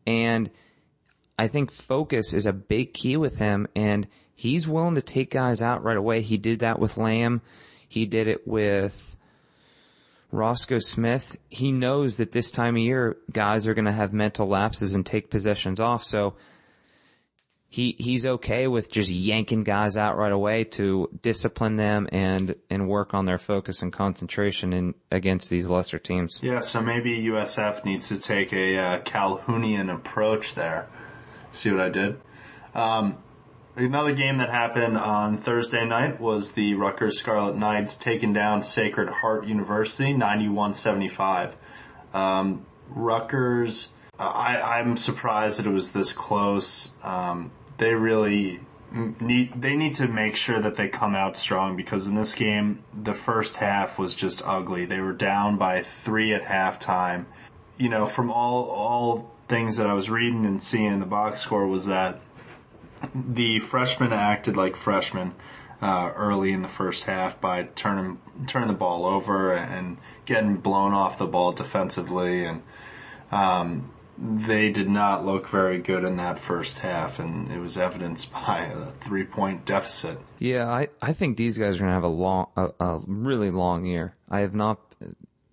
[0.07, 0.49] and
[1.37, 5.61] I think focus is a big key with him, and he's willing to take guys
[5.61, 6.21] out right away.
[6.21, 7.41] He did that with Lamb.
[7.93, 9.15] He did it with
[10.31, 11.37] Roscoe Smith.
[11.51, 15.05] He knows that this time of year, guys are going to have mental lapses and
[15.05, 16.03] take possessions off.
[16.03, 16.33] So
[17.69, 22.87] he he's okay with just yanking guys out right away to discipline them and and
[22.87, 26.39] work on their focus and concentration in against these lesser teams.
[26.43, 30.87] yeah so maybe usf needs to take a uh, calhounian approach there
[31.51, 32.19] see what i did
[32.75, 33.17] um,
[33.75, 39.09] another game that happened on thursday night was the rutgers scarlet knights taking down sacred
[39.09, 41.53] heart university 91-75
[42.13, 46.95] um, Rutgers, I, I'm surprised that it was this close.
[47.03, 48.59] Um, they really
[49.19, 52.83] need they need to make sure that they come out strong because in this game
[52.93, 54.85] the first half was just ugly.
[54.85, 57.25] They were down by three at halftime.
[57.77, 61.39] You know, from all all things that I was reading and seeing in the box
[61.39, 62.21] score was that
[63.13, 65.33] the freshmen acted like freshmen
[65.81, 70.93] uh, early in the first half by turning turning the ball over and getting blown
[70.93, 72.61] off the ball defensively, and
[73.31, 78.31] um, they did not look very good in that first half, and it was evidenced
[78.47, 80.17] by a three point deficit.
[80.39, 83.51] Yeah, I, I think these guys are going to have a long, a, a really
[83.51, 84.15] long year.
[84.29, 84.79] I have not,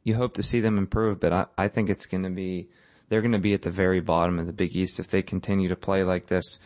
[0.04, 2.68] you hope to see them improve, but I, I think it's going to be,
[3.08, 5.68] they're going to be at the very bottom of the Big East if they continue
[5.68, 6.60] to play like this.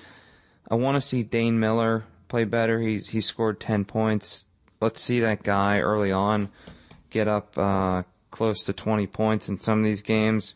[0.70, 2.80] I want to see Dane Miller play better.
[2.80, 4.46] He's, he scored 10 points.
[4.80, 6.50] Let's see that guy early on
[7.14, 10.54] get up, uh, close to 20 points in some of these games.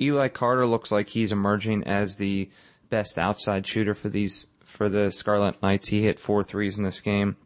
[0.00, 2.50] Eli Carter looks like he's emerging as the
[2.90, 5.88] best outside shooter for these for the Scarlet Knights.
[5.88, 7.36] He hit four threes in this game.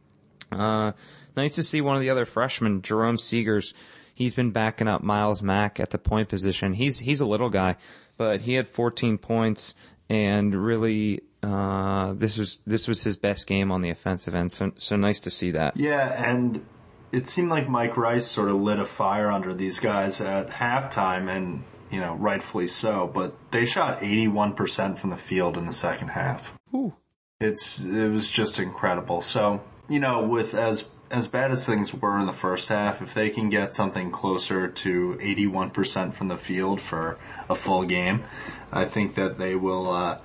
[0.50, 0.92] Uh,
[1.36, 3.72] nice to see one of the other freshmen, Jerome Seagears.
[4.12, 6.72] He's been backing up Myles Mack at the point position.
[6.72, 7.76] He's he's a little guy,
[8.16, 9.76] but he had 14 points
[10.08, 14.52] and really uh, this was this was his best game on the offensive end.
[14.52, 15.76] So so nice to see that.
[15.76, 16.64] Yeah, and
[17.12, 21.28] it seemed like Mike Rice sort of lit a fire under these guys at halftime,
[21.28, 23.10] and you know rightfully so.
[23.12, 26.58] But they shot 81 percent from the field in the second half.
[26.74, 26.94] Ooh.
[27.40, 29.22] It's it was just incredible.
[29.22, 33.14] So you know, with as as bad as things were in the first half, if
[33.14, 38.22] they can get something closer to 81% from the field for a full game,
[38.70, 39.90] I think that they will.
[39.90, 40.18] Uh,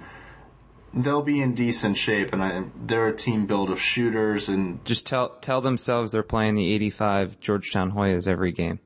[0.95, 5.05] they'll be in decent shape, and I, they're a team built of shooters and Just
[5.05, 8.79] tell tell themselves they're playing the 85 Georgetown Hoyas every game.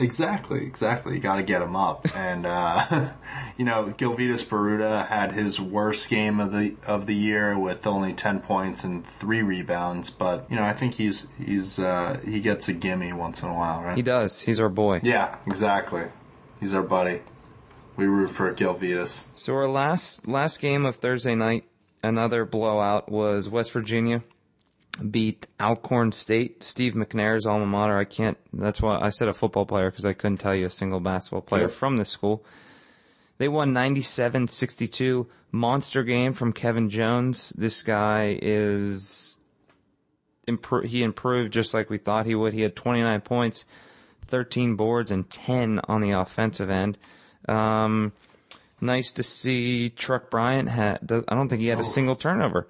[0.00, 1.14] Exactly, exactly.
[1.14, 3.08] You got to get them up, and uh,
[3.56, 8.12] you know, Gilvydas Biruta had his worst game of the of the year with only
[8.12, 10.10] ten points and three rebounds.
[10.10, 13.54] But you know, I think he's he's uh, he gets a gimme once in a
[13.54, 13.96] while, right?
[13.96, 14.42] He does.
[14.42, 15.00] He's our boy.
[15.02, 16.04] yeah, exactly.
[16.60, 17.20] He's our buddy.
[17.98, 19.24] We root for Gilvydas.
[19.36, 21.64] So our last last game of Thursday night,
[22.02, 24.22] another blowout was West Virginia
[25.10, 27.96] beat Alcorn State, Steve McNair's alma mater.
[27.98, 28.36] I can't.
[28.52, 31.40] That's why I said a football player because I couldn't tell you a single basketball
[31.42, 31.68] player Sure.
[31.68, 32.44] from this school.
[33.38, 35.26] They won 97-62.
[35.52, 37.50] Monster game from Kevin Jones.
[37.56, 39.38] This guy is
[40.48, 42.52] impro- he improved just like we thought he would.
[42.52, 43.64] He had 29 points,
[44.26, 46.98] 13 boards, and 10 on the offensive end.
[47.48, 48.12] Um,
[48.80, 51.10] nice to see Truck Bryant had.
[51.28, 52.66] I don't think he had a single turnover.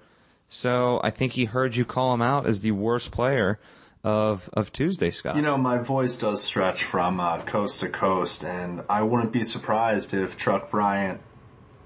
[0.49, 3.59] So I think he heard you call him out as the worst player
[4.03, 5.35] of of Tuesday, Scott.
[5.35, 9.43] You know, my voice does stretch from uh, coast to coast, and I wouldn't be
[9.43, 11.21] surprised if Truck Bryant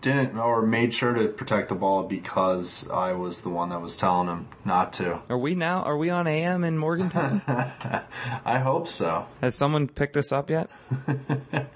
[0.03, 3.95] didn't or made sure to protect the ball because I was the one that was
[3.95, 5.21] telling him not to.
[5.29, 5.81] are we now?
[5.81, 7.41] Are we on AM in Morgantown?
[8.45, 9.25] I hope so.
[9.41, 10.69] Has someone picked us up yet?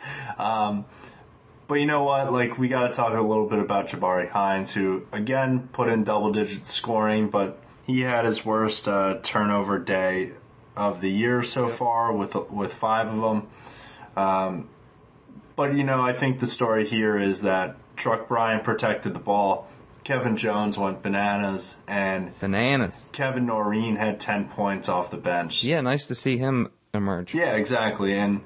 [1.68, 2.32] But you know what?
[2.32, 6.06] Like, we got to talk a little bit about Jabarie Hinds, who, again, put in
[6.06, 10.32] double digit scoring, but he had his worst uh, turnover day
[10.78, 13.48] of the year so far with with five of them.
[14.16, 14.70] Um,
[15.58, 19.68] but, you know, I think the story here is that Truck Bryant protected the ball.
[20.04, 23.10] Kevin Jones went bananas, and Bananas.
[23.12, 25.66] Kevin Noreen had 10 points off the bench.
[25.66, 27.34] Yeah, nice to see him emerge.
[27.34, 28.14] Yeah, exactly.
[28.14, 28.42] And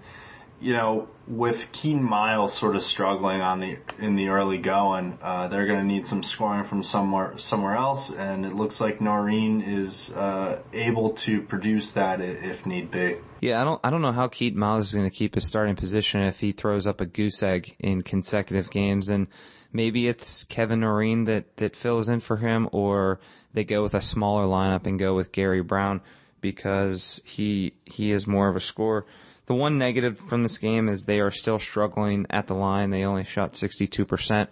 [0.62, 5.48] you know, with Keaton Miles sort of struggling on the in the early going, uh,
[5.48, 8.16] they're going to need some scoring from somewhere somewhere else.
[8.16, 13.18] And it looks like Noreen is uh, able to produce that if need be.
[13.42, 15.76] Yeah, I don't I don't know how Keaton Miles is going to keep his starting
[15.76, 19.28] position if he throws up a goose egg in consecutive games and
[19.74, 23.20] maybe it's Kevin Noreen that that fills in for him or
[23.54, 26.02] they go with a smaller lineup and go with Gary Browne
[26.40, 29.08] because he he is more of a scorer.
[29.48, 32.92] The one negative from this game is they are still struggling at the line.
[32.92, 34.50] They only shot 62%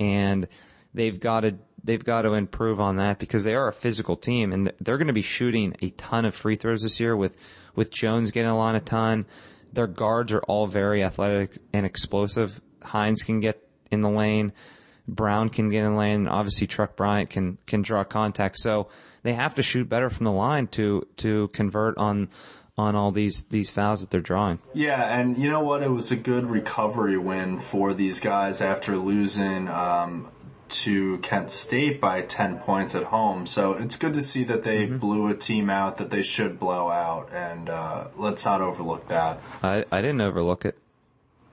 [0.00, 0.48] and
[0.94, 4.52] they've got to they've got to improve on that because they are a physical team
[4.52, 7.36] and they're going to be shooting a ton of free throws this year with
[7.74, 9.26] with Jones getting a line a ton.
[9.72, 12.60] Their guards are all very athletic and explosive.
[12.82, 14.52] Hinds can get in the lane.
[15.06, 16.28] Browne can get in the lane.
[16.28, 18.58] Obviously, Truck Bryant can can draw contact.
[18.58, 18.88] So
[19.22, 22.28] they have to shoot better from the line to to convert on
[22.78, 24.58] on all these these fouls that they're drawing.
[24.72, 25.82] Yeah, and you know what?
[25.82, 30.30] It was a good recovery win for these guys after losing um,
[30.70, 33.46] to Kent State by 10 points at home.
[33.46, 36.90] So it's good to see that they blew a team out that they should blow
[36.90, 39.40] out, and uh, let's not overlook that.
[39.62, 40.78] I I didn't overlook it.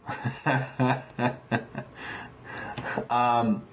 [3.10, 3.64] um,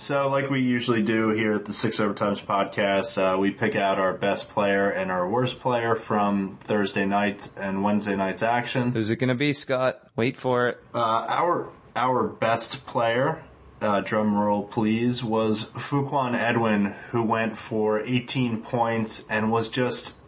[0.00, 3.98] So, like we usually do here at the Six Overtimes podcast, uh, we pick out
[3.98, 8.92] our best player and our worst player from Thursday night and Wednesday night's action.
[8.92, 10.08] Who's it going to be, Scott?
[10.16, 10.82] Wait for it.
[10.94, 13.42] Uh, our our best player,
[13.80, 20.20] uh, drum roll please, was Fuquan Edwin, who went for 18 points and was just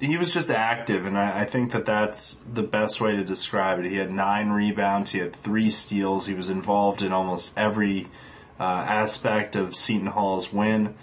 [0.00, 3.78] he was just active, and I, I think that that's the best way to describe
[3.80, 3.86] it.
[3.86, 8.06] He had nine rebounds, he had three steals, he was involved in almost every
[8.58, 10.94] uh, aspect of Seton Hall's win.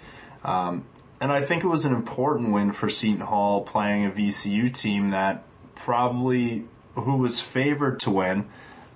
[0.44, 0.84] Um,
[1.20, 5.10] and I think it was an important win for Seton Hall playing a VCU team
[5.10, 6.64] that probably
[6.94, 8.48] who was favored to win,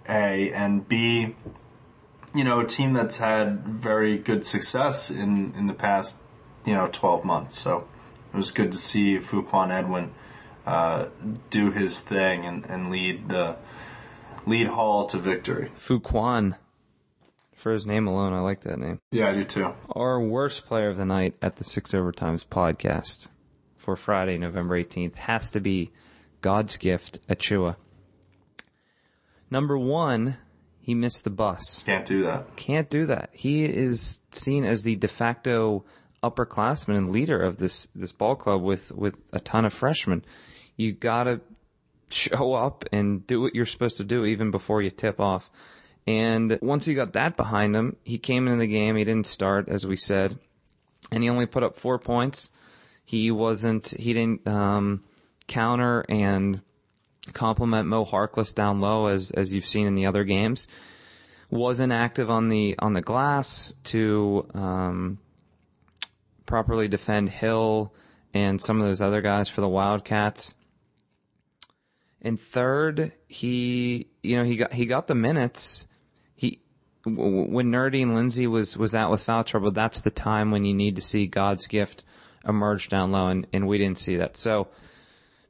[0.08, 1.36] A, and B,
[2.34, 6.22] you know, a team that's had very good success in, in the past,
[6.64, 7.58] you know, 12 months.
[7.58, 7.86] So
[8.32, 10.12] it was good to see Fuquan Edwin
[10.66, 11.08] uh,
[11.50, 13.56] do his thing and, and lead the
[14.46, 15.70] lead Hall to victory.
[15.76, 16.56] Fuquan
[17.56, 18.98] For his name alone, I like that name.
[19.10, 19.74] Yeah, I do too.
[19.90, 23.28] Our worst player of the night at the Six Overtimes podcast
[23.76, 25.90] for Friday, November 18th has to be
[26.40, 27.76] God's Gift Achiuwa.
[29.50, 30.38] Number one,
[30.82, 31.82] he missed the bus.
[31.84, 32.56] Can't do that.
[32.56, 33.30] Can't do that.
[33.32, 35.84] He is seen as the de facto
[36.22, 40.24] upperclassman and leader of this, this ball club with, with a ton of freshmen.
[40.76, 41.40] You gotta
[42.10, 45.50] show up and do what you're supposed to do even before you tip off.
[46.06, 48.96] And once he got that behind him, he came into the game.
[48.96, 50.36] He didn't start, as we said,
[51.12, 52.50] and he only put up four points.
[53.04, 55.04] He wasn't, he didn't, um,
[55.46, 56.60] counter and
[57.32, 60.68] compliment Mo Harkless down low as, as you've seen in the other games.
[61.50, 65.18] Wasn't active on the, on the glass to, um,
[66.46, 67.94] properly defend Hill
[68.34, 70.54] and some of those other guys for the Wildcats.
[72.20, 75.86] And third, he, you know, he got, he got the minutes.
[76.34, 76.60] He,
[77.04, 80.96] when Nurideen Lindsey was, was out with foul trouble, that's the time when you need
[80.96, 82.04] to see God's gift
[82.46, 84.36] emerge down low and, and we didn't see that.
[84.36, 84.68] So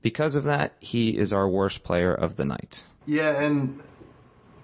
[0.03, 2.84] because of that, he is our worst player of the night.
[3.07, 3.80] Yeah, and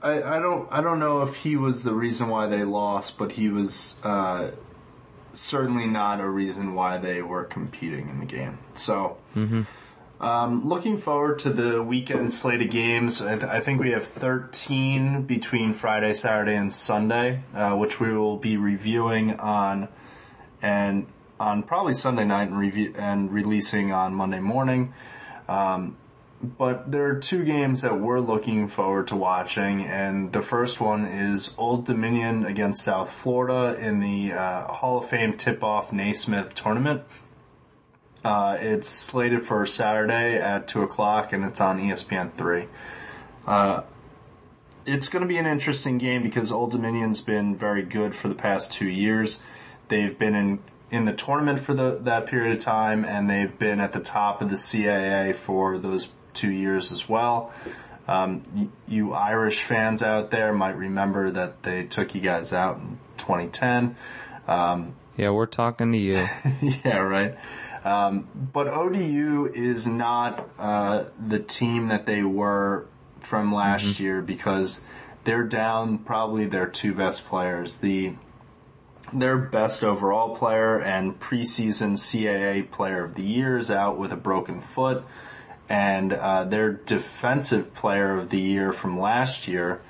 [0.03, 3.33] I, I don't I don't know if he was the reason why they lost, but
[3.33, 4.51] he was uh,
[5.33, 8.59] certainly not a reason why they were competing in the game.
[8.75, 9.19] So.
[10.21, 13.23] Um, looking forward to the weekend slate of games.
[13.23, 18.13] I, th- I think we have 13 between Friday, Saturday, and Sunday, uh, which we
[18.13, 19.87] will be reviewing on
[20.61, 21.07] and
[21.39, 24.93] on probably Sunday night and review and releasing on Monday morning.
[25.49, 25.97] Um,
[26.41, 31.05] but there are two games that we're looking forward to watching, and the first one
[31.05, 37.03] is Old Dominion against South Florida in the uh, Hall of Fame tip-off Naismith tournament.
[38.25, 42.67] Uh, it's slated for Saturday at two o'clock, and it's on ESPN three.
[43.47, 43.83] Uh,
[44.87, 48.35] it's going to be an interesting game because Old Dominion's been very good for the
[48.35, 49.41] past two years.
[49.89, 50.61] They've been in
[50.91, 54.41] in the tournament for the that period of time, and they've been at the top
[54.41, 57.53] of the CAA for those two years as well.
[58.07, 58.43] Um,
[58.87, 63.97] you Irish fans out there might remember that they took you guys out in 2010.
[65.19, 66.15] Yeah, we're talking to you.
[66.85, 67.37] yeah, right.
[67.85, 72.87] Um, but ODU is not uh, the team that they were
[73.21, 74.85] from last year because
[75.25, 77.79] they're down probably their two best players.
[77.79, 78.15] The
[79.13, 84.17] their best overall player and preseason CAA player of the year is out with a
[84.17, 85.05] broken foot,
[85.69, 89.81] and uh, their defensive player of the year from last year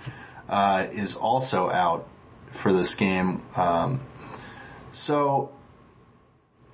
[0.48, 2.06] uh, is also out
[2.50, 3.42] for this game.
[3.56, 4.00] Um,
[4.92, 5.50] so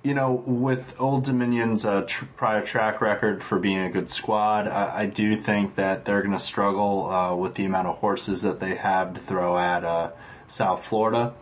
[0.05, 4.67] you know, with Old Dominion's uh, tr- prior track record for being a good squad,
[4.67, 8.43] I, I do think that they're going to struggle uh, with the amount of horses
[8.43, 10.11] that they have to throw at uh,
[10.45, 11.33] South Florida.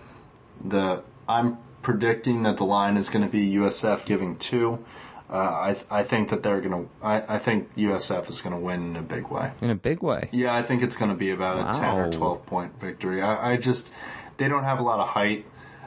[0.64, 4.84] The I'm predicting that the line is going to be USF giving two.
[5.30, 6.90] Uh, I I think that they're going to.
[7.02, 9.52] I, I think USF is going to win in a big way.
[9.62, 10.30] In a big way.
[10.32, 13.22] Yeah, I think it's going to be about a 10 or 12 point victory.
[13.22, 13.94] I, I just,
[14.38, 15.46] they don't have a lot of height.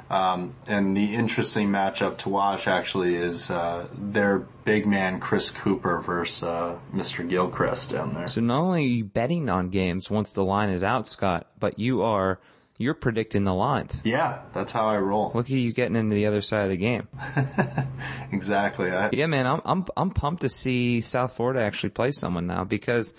[0.08, 5.98] Um, and the interesting matchup to watch actually is uh, their big man Chris Cooper
[5.98, 7.28] versus uh, Mr.
[7.28, 8.28] Gilchrist down there.
[8.28, 11.80] So not only are you betting on games once the line is out, Scott, but
[11.80, 12.38] you are
[12.78, 14.00] you're predicting the lines.
[14.04, 15.32] Yeah, that's how I roll.
[15.34, 17.08] Look at you getting into the other side of the game.
[18.32, 18.90] Exactly.
[18.90, 22.64] I, Yeah, man, I'm I'm I'm pumped to see South Florida actually play someone now
[22.64, 23.14] because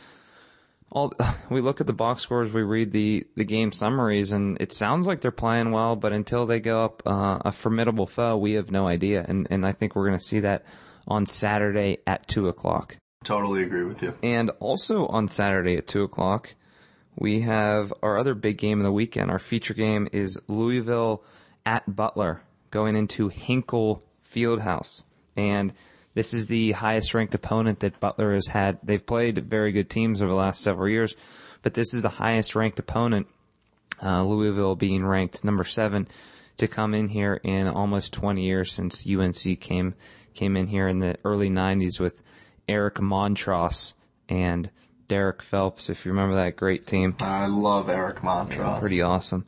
[0.91, 1.13] all
[1.49, 5.07] we look at the box scores, we read the the game summaries, and it sounds
[5.07, 8.69] like they're playing well, but until they go up uh, a formidable foe, we have
[8.69, 10.65] no idea, and and I think we're going to see that
[11.07, 12.97] on Saturday at two o'clock.
[13.23, 14.13] totally agree with you.
[14.21, 16.53] And also on Saturday at 2 o'clock,
[17.17, 19.31] we have our other big game of the weekend.
[19.31, 21.23] Our feature game is Louisville
[21.65, 25.03] at Butler going into Hinkle Fieldhouse.
[25.35, 25.73] And
[26.13, 28.77] this is the highest ranked opponent that Butler has had.
[28.83, 31.15] They've played very good teams over the last several years,
[31.63, 33.27] but this is the highest ranked opponent,
[34.01, 36.07] uh, Louisville being ranked number seven
[36.57, 39.95] to come in here in almost 20 years since UNC came,
[40.35, 42.21] came in here in the early 90s with
[42.67, 43.93] Eric Montross
[44.29, 44.69] and
[45.07, 47.15] Derrick Phelps, if you remember that great team.
[47.19, 48.79] I love Eric Montross.
[48.79, 49.45] Pretty awesome.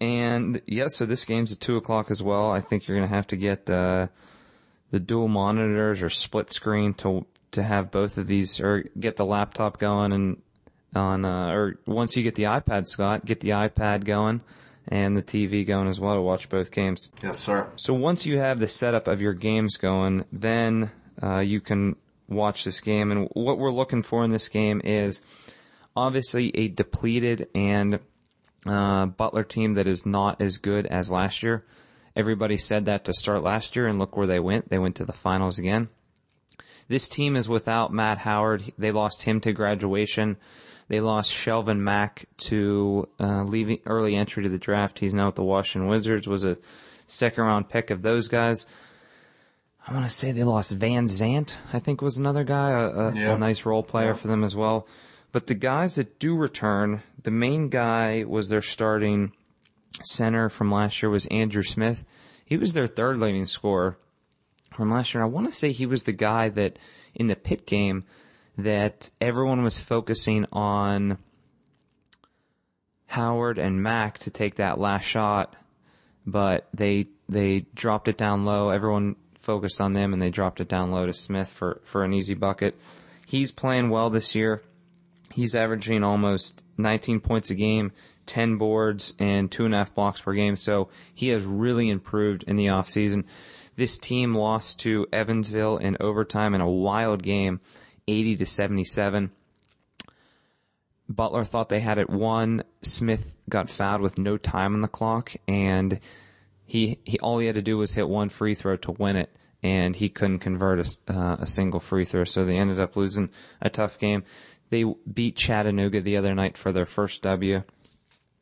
[0.00, 2.50] And yes, so this game's at two o'clock as well.
[2.50, 4.10] I think you're gonna have to get the
[4.90, 9.24] the dual monitors or split screen to to have both of these, or get the
[9.24, 10.42] laptop going and
[10.94, 14.42] on, uh, or once you get the iPad, Scott, get the iPad going
[14.88, 17.10] and the TV going as well to watch both games.
[17.22, 17.70] Yes, sir.
[17.76, 20.90] So once you have the setup of your games going, then
[21.22, 21.96] uh, you can
[22.28, 23.10] watch this game.
[23.10, 25.22] And what we're looking for in this game is
[25.96, 28.00] obviously a depleted and
[28.66, 31.62] uh, Butler team that is not as good as last year.
[32.16, 34.68] Everybody said that to start last year, and look where they went.
[34.68, 35.88] They went to the finals again.
[36.86, 38.72] This team is without Matt Howard.
[38.78, 40.36] They lost him to graduation.
[40.88, 44.98] They lost Shelvin Mack to uh, leaving early entry to the draft.
[44.98, 46.28] He's now with the Washington Wizards.
[46.28, 46.58] Was a
[47.06, 48.66] second round pick of those guys.
[49.86, 51.56] I want to say they lost Vanzant.
[51.72, 53.34] I think was another guy, a, a, Yeah.
[53.34, 54.14] a nice role player Yeah.
[54.14, 54.86] for them as well.
[55.32, 59.32] But the guys that do return, the main guy was their starting
[60.02, 62.04] center from last year was Andrew Smith.
[62.44, 63.98] He was their third leading scorer
[64.72, 65.22] from last year.
[65.22, 66.78] And I want to say he was the guy that
[67.14, 68.04] in the Pitt game
[68.56, 71.18] that everyone was focusing on
[73.06, 75.54] Howard and Mack to take that last shot,
[76.26, 78.70] but they they dropped it down low.
[78.70, 82.12] Everyone focused on them and they dropped it down low to Smith for, for an
[82.12, 82.78] easy bucket.
[83.26, 84.62] He's playing well this year.
[85.32, 87.92] He's averaging almost 19 points a game,
[88.26, 90.56] 10 boards, and two and a half blocks per game.
[90.56, 93.24] So he has really improved in the offseason.
[93.76, 97.60] This team lost to Evansville in overtime in a wild game,
[98.06, 99.30] 80 to 77.
[101.08, 102.62] Butler thought they had it won.
[102.82, 105.98] Smith got fouled with no time on the clock, and
[106.74, 109.30] he, he all he had to do was hit one free throw to win it,
[109.62, 112.24] and he couldn't convert a, uh, a single free throw.
[112.24, 113.30] So they ended up losing
[113.62, 114.24] a tough game.
[114.70, 117.62] They beat Chattanooga the other night for their first W.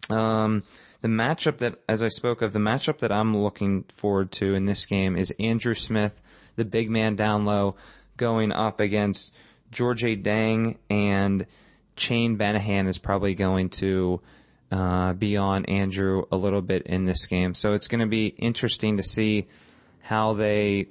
[0.09, 0.63] Um,
[1.03, 4.65] the matchup that, as I spoke of, the matchup that I'm looking forward to in
[4.65, 6.19] this game is Andrew Smith,
[6.57, 7.77] the big man down low,
[8.17, 9.31] going up against
[9.73, 11.45] Gorgui Dieng and
[11.97, 14.23] Chane Behanan is probably going to
[14.73, 17.55] uh, be on Andrew a little bit in this game.
[17.55, 19.47] So it's going to be interesting to see
[20.01, 20.87] how they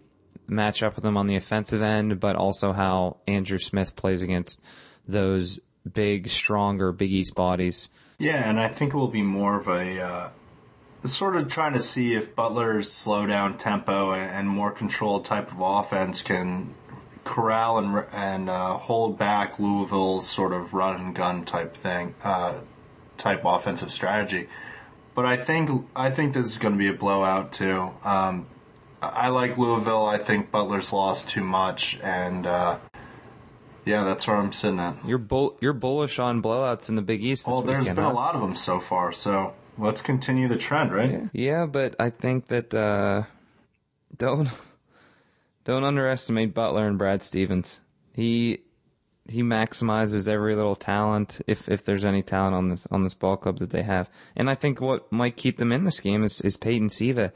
[0.47, 4.61] match up with him on the offensive end, but also how Andrew Smith plays against
[5.07, 5.59] those
[5.91, 7.89] big, stronger Big East bodies.
[8.19, 10.29] Yeah, and I think it will be more of a uh,
[11.03, 15.51] sort of trying to see if Butler's slow down tempo and, and more controlled type
[15.51, 16.75] of offense can
[17.23, 22.55] corral and and uh, hold back Louisville's sort of run and gun type thing, uh,
[23.21, 24.47] type offensive strategy.
[25.15, 27.91] But I think I think this is going to be a blowout too.
[28.03, 28.47] Um,
[29.01, 30.05] I like Louisville.
[30.05, 32.77] I think Butler's lost too much, and uh,
[33.85, 34.95] yeah, that's where I'm sitting at.
[35.05, 38.05] You're bull- you're bullish on blowouts in the Big East this Well, there's weekend, been
[38.05, 38.11] huh?
[38.11, 41.29] a lot of them so far, so let's continue the trend, right?
[41.33, 43.23] Yeah, but I think that uh,
[44.15, 44.49] don't
[45.65, 47.79] don't underestimate Butler and Brad Stevens.
[48.13, 48.59] He
[49.27, 53.37] he maximizes every little talent if if there's any talent on this on this ball
[53.37, 54.09] club that they have.
[54.35, 57.31] And I think what might keep them in this game is is Peyton Siva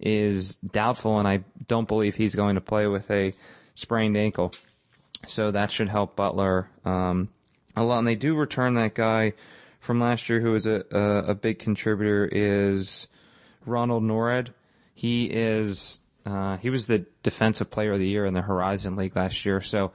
[0.00, 3.34] is doubtful, and I don't believe he's going to play with a
[3.74, 4.52] sprained ankle.
[5.26, 7.28] So that should help Butler um,
[7.76, 7.98] a lot.
[7.98, 9.32] And they do return that guy
[9.80, 13.08] from last year who was a, a, a big contributor is
[13.66, 14.48] Ronald Nored.
[14.94, 19.16] He is uh, he was the defensive player of the year in the Horizon League
[19.16, 19.60] last year.
[19.60, 19.92] So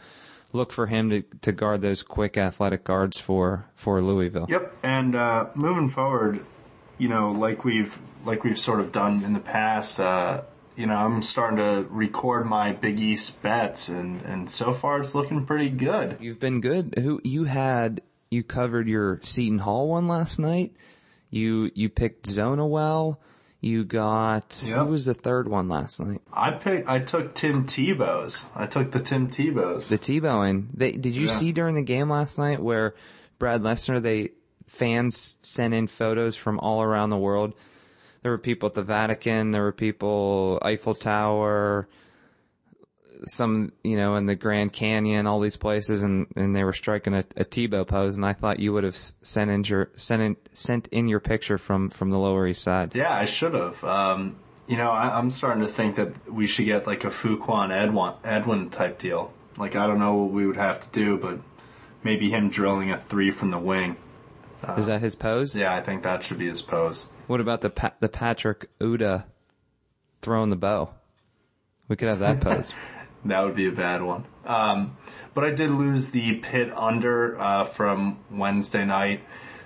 [0.54, 4.45] look for him to, to guard those quick athletic guards for, for Louisville.
[4.47, 4.76] Yep.
[4.84, 6.45] And uh, moving forward,
[6.97, 10.43] you know, like we've like we've sort of done in the past, uh,
[10.76, 15.14] you know, I'm starting to record my Big East bets, and and so far it's
[15.14, 16.18] looking pretty good.
[16.20, 16.95] You've been good.
[16.97, 18.01] Who you had
[18.32, 20.74] you covered your Seton Hall one last night.
[21.30, 23.20] You you picked Zona well.
[23.64, 24.78] You got Yep.
[24.78, 26.22] who was the third one last night?
[26.34, 26.89] I picked.
[26.89, 28.51] I took Tim Tebow's.
[28.57, 29.88] I took the Tim Tebow's.
[29.88, 30.68] The T-bowing.
[30.74, 31.32] They did you Yeah.
[31.34, 32.93] see during the game last night where
[33.39, 34.32] Brad Lesnar they
[34.68, 37.53] fans sent in photos from all around the world.
[38.22, 41.88] There were people at the Vatican, there were people Eiffel Tower,
[43.28, 47.14] some you know in the Grand Canyon, all these places, and, and they were striking
[47.14, 48.16] a, a Tebow pose.
[48.16, 51.58] And I thought you would have sent in your sent in sent in your picture
[51.58, 52.96] from from the Lower East Side.
[52.96, 53.84] yeah, I should have.
[53.84, 57.72] Um, you know, I, I'm starting to think that we should get like a Fuquan
[57.72, 59.34] Edwin, Edwin type deal.
[59.58, 61.40] Like I don't know what we would have to do, but
[62.04, 63.98] maybe him drilling a three from the wing.
[64.78, 65.56] Is that his pose?
[65.56, 67.10] Yeah, I think that should be his pose.
[67.28, 69.26] What about the pa- the Patrick Uda
[70.22, 70.92] throwing the bow?
[71.90, 72.74] We could have that pose.
[73.26, 74.26] That would be a bad one.
[74.46, 74.98] Um,
[75.34, 79.22] but I did lose the Pitt under uh, from Wednesday night,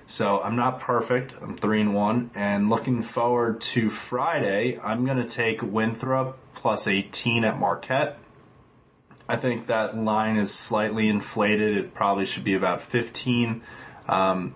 [0.05, 1.35] so I'm not perfect.
[1.41, 4.79] I'm three and one, and looking forward to Friday.
[4.83, 8.17] I'm going to take Winthrop plus 18 at Marquette.
[9.29, 11.75] I think that line is slightly inflated.
[11.75, 13.61] It probably should be about 15.
[14.07, 14.53] Um,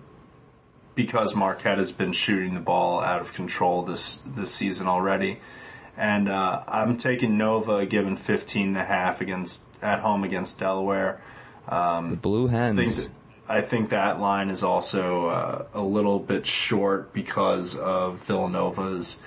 [0.94, 5.40] because Marquette has been shooting the ball out of control this this season already.
[5.96, 11.20] And uh, I'm taking Nova given 15 and a half against at home against Delaware.
[12.10, 13.10] The Blue I think Hens.
[13.48, 19.22] I think that line is also uh, a little bit short because of Villanova's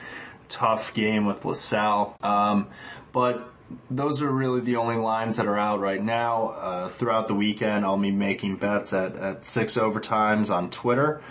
[0.47, 2.17] tough game with LaSalle.
[2.21, 2.67] Um,
[3.11, 3.51] but
[3.89, 6.49] those are really the only lines that are out right now.
[6.49, 11.21] Uh, throughout the weekend, I'll be making bets at, at six overtimes on Twitter.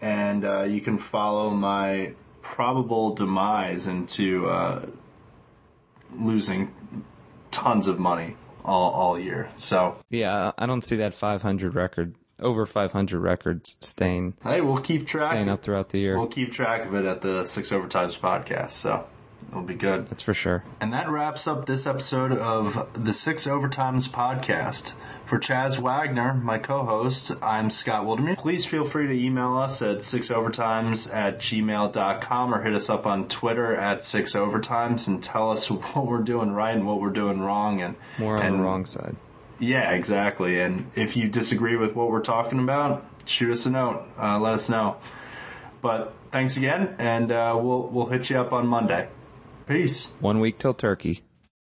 [0.00, 2.12] And uh, you can follow my
[2.42, 4.86] probable demise into uh,
[6.12, 6.74] losing
[7.50, 9.50] tons of money all, all year.
[9.56, 15.06] So, Yeah, I don't see that 500 record, over 500 records staying hey, we'll keep
[15.06, 15.32] track.
[15.32, 16.18] staying up throughout the year.
[16.18, 18.70] We'll keep track of it at the Six Overtimes podcast.
[18.72, 19.06] So,
[19.48, 20.08] it'll be good.
[20.08, 20.64] That's for sure.
[20.80, 24.94] And that wraps up this episode of the Six Overtimes podcast.
[25.24, 28.38] For Chas Wagner, my co-host, I'm Scott Wildermuth.
[28.38, 33.28] Please feel free to email us at sixovertimes at gmail.com or hit us up on
[33.28, 37.80] Twitter at sixovertimes and tell us what we're doing right and what we're doing wrong.
[37.80, 39.16] And More on and, the wrong side.
[39.58, 40.60] Yeah, exactly.
[40.60, 44.02] And if you disagree with what we're talking about, shoot us a note.
[44.18, 44.96] Uh, let us know.
[45.80, 49.08] But thanks again, and uh, we'll we'll hit you up on Monday.
[49.72, 50.10] Peace.
[50.20, 51.22] One week till turkey.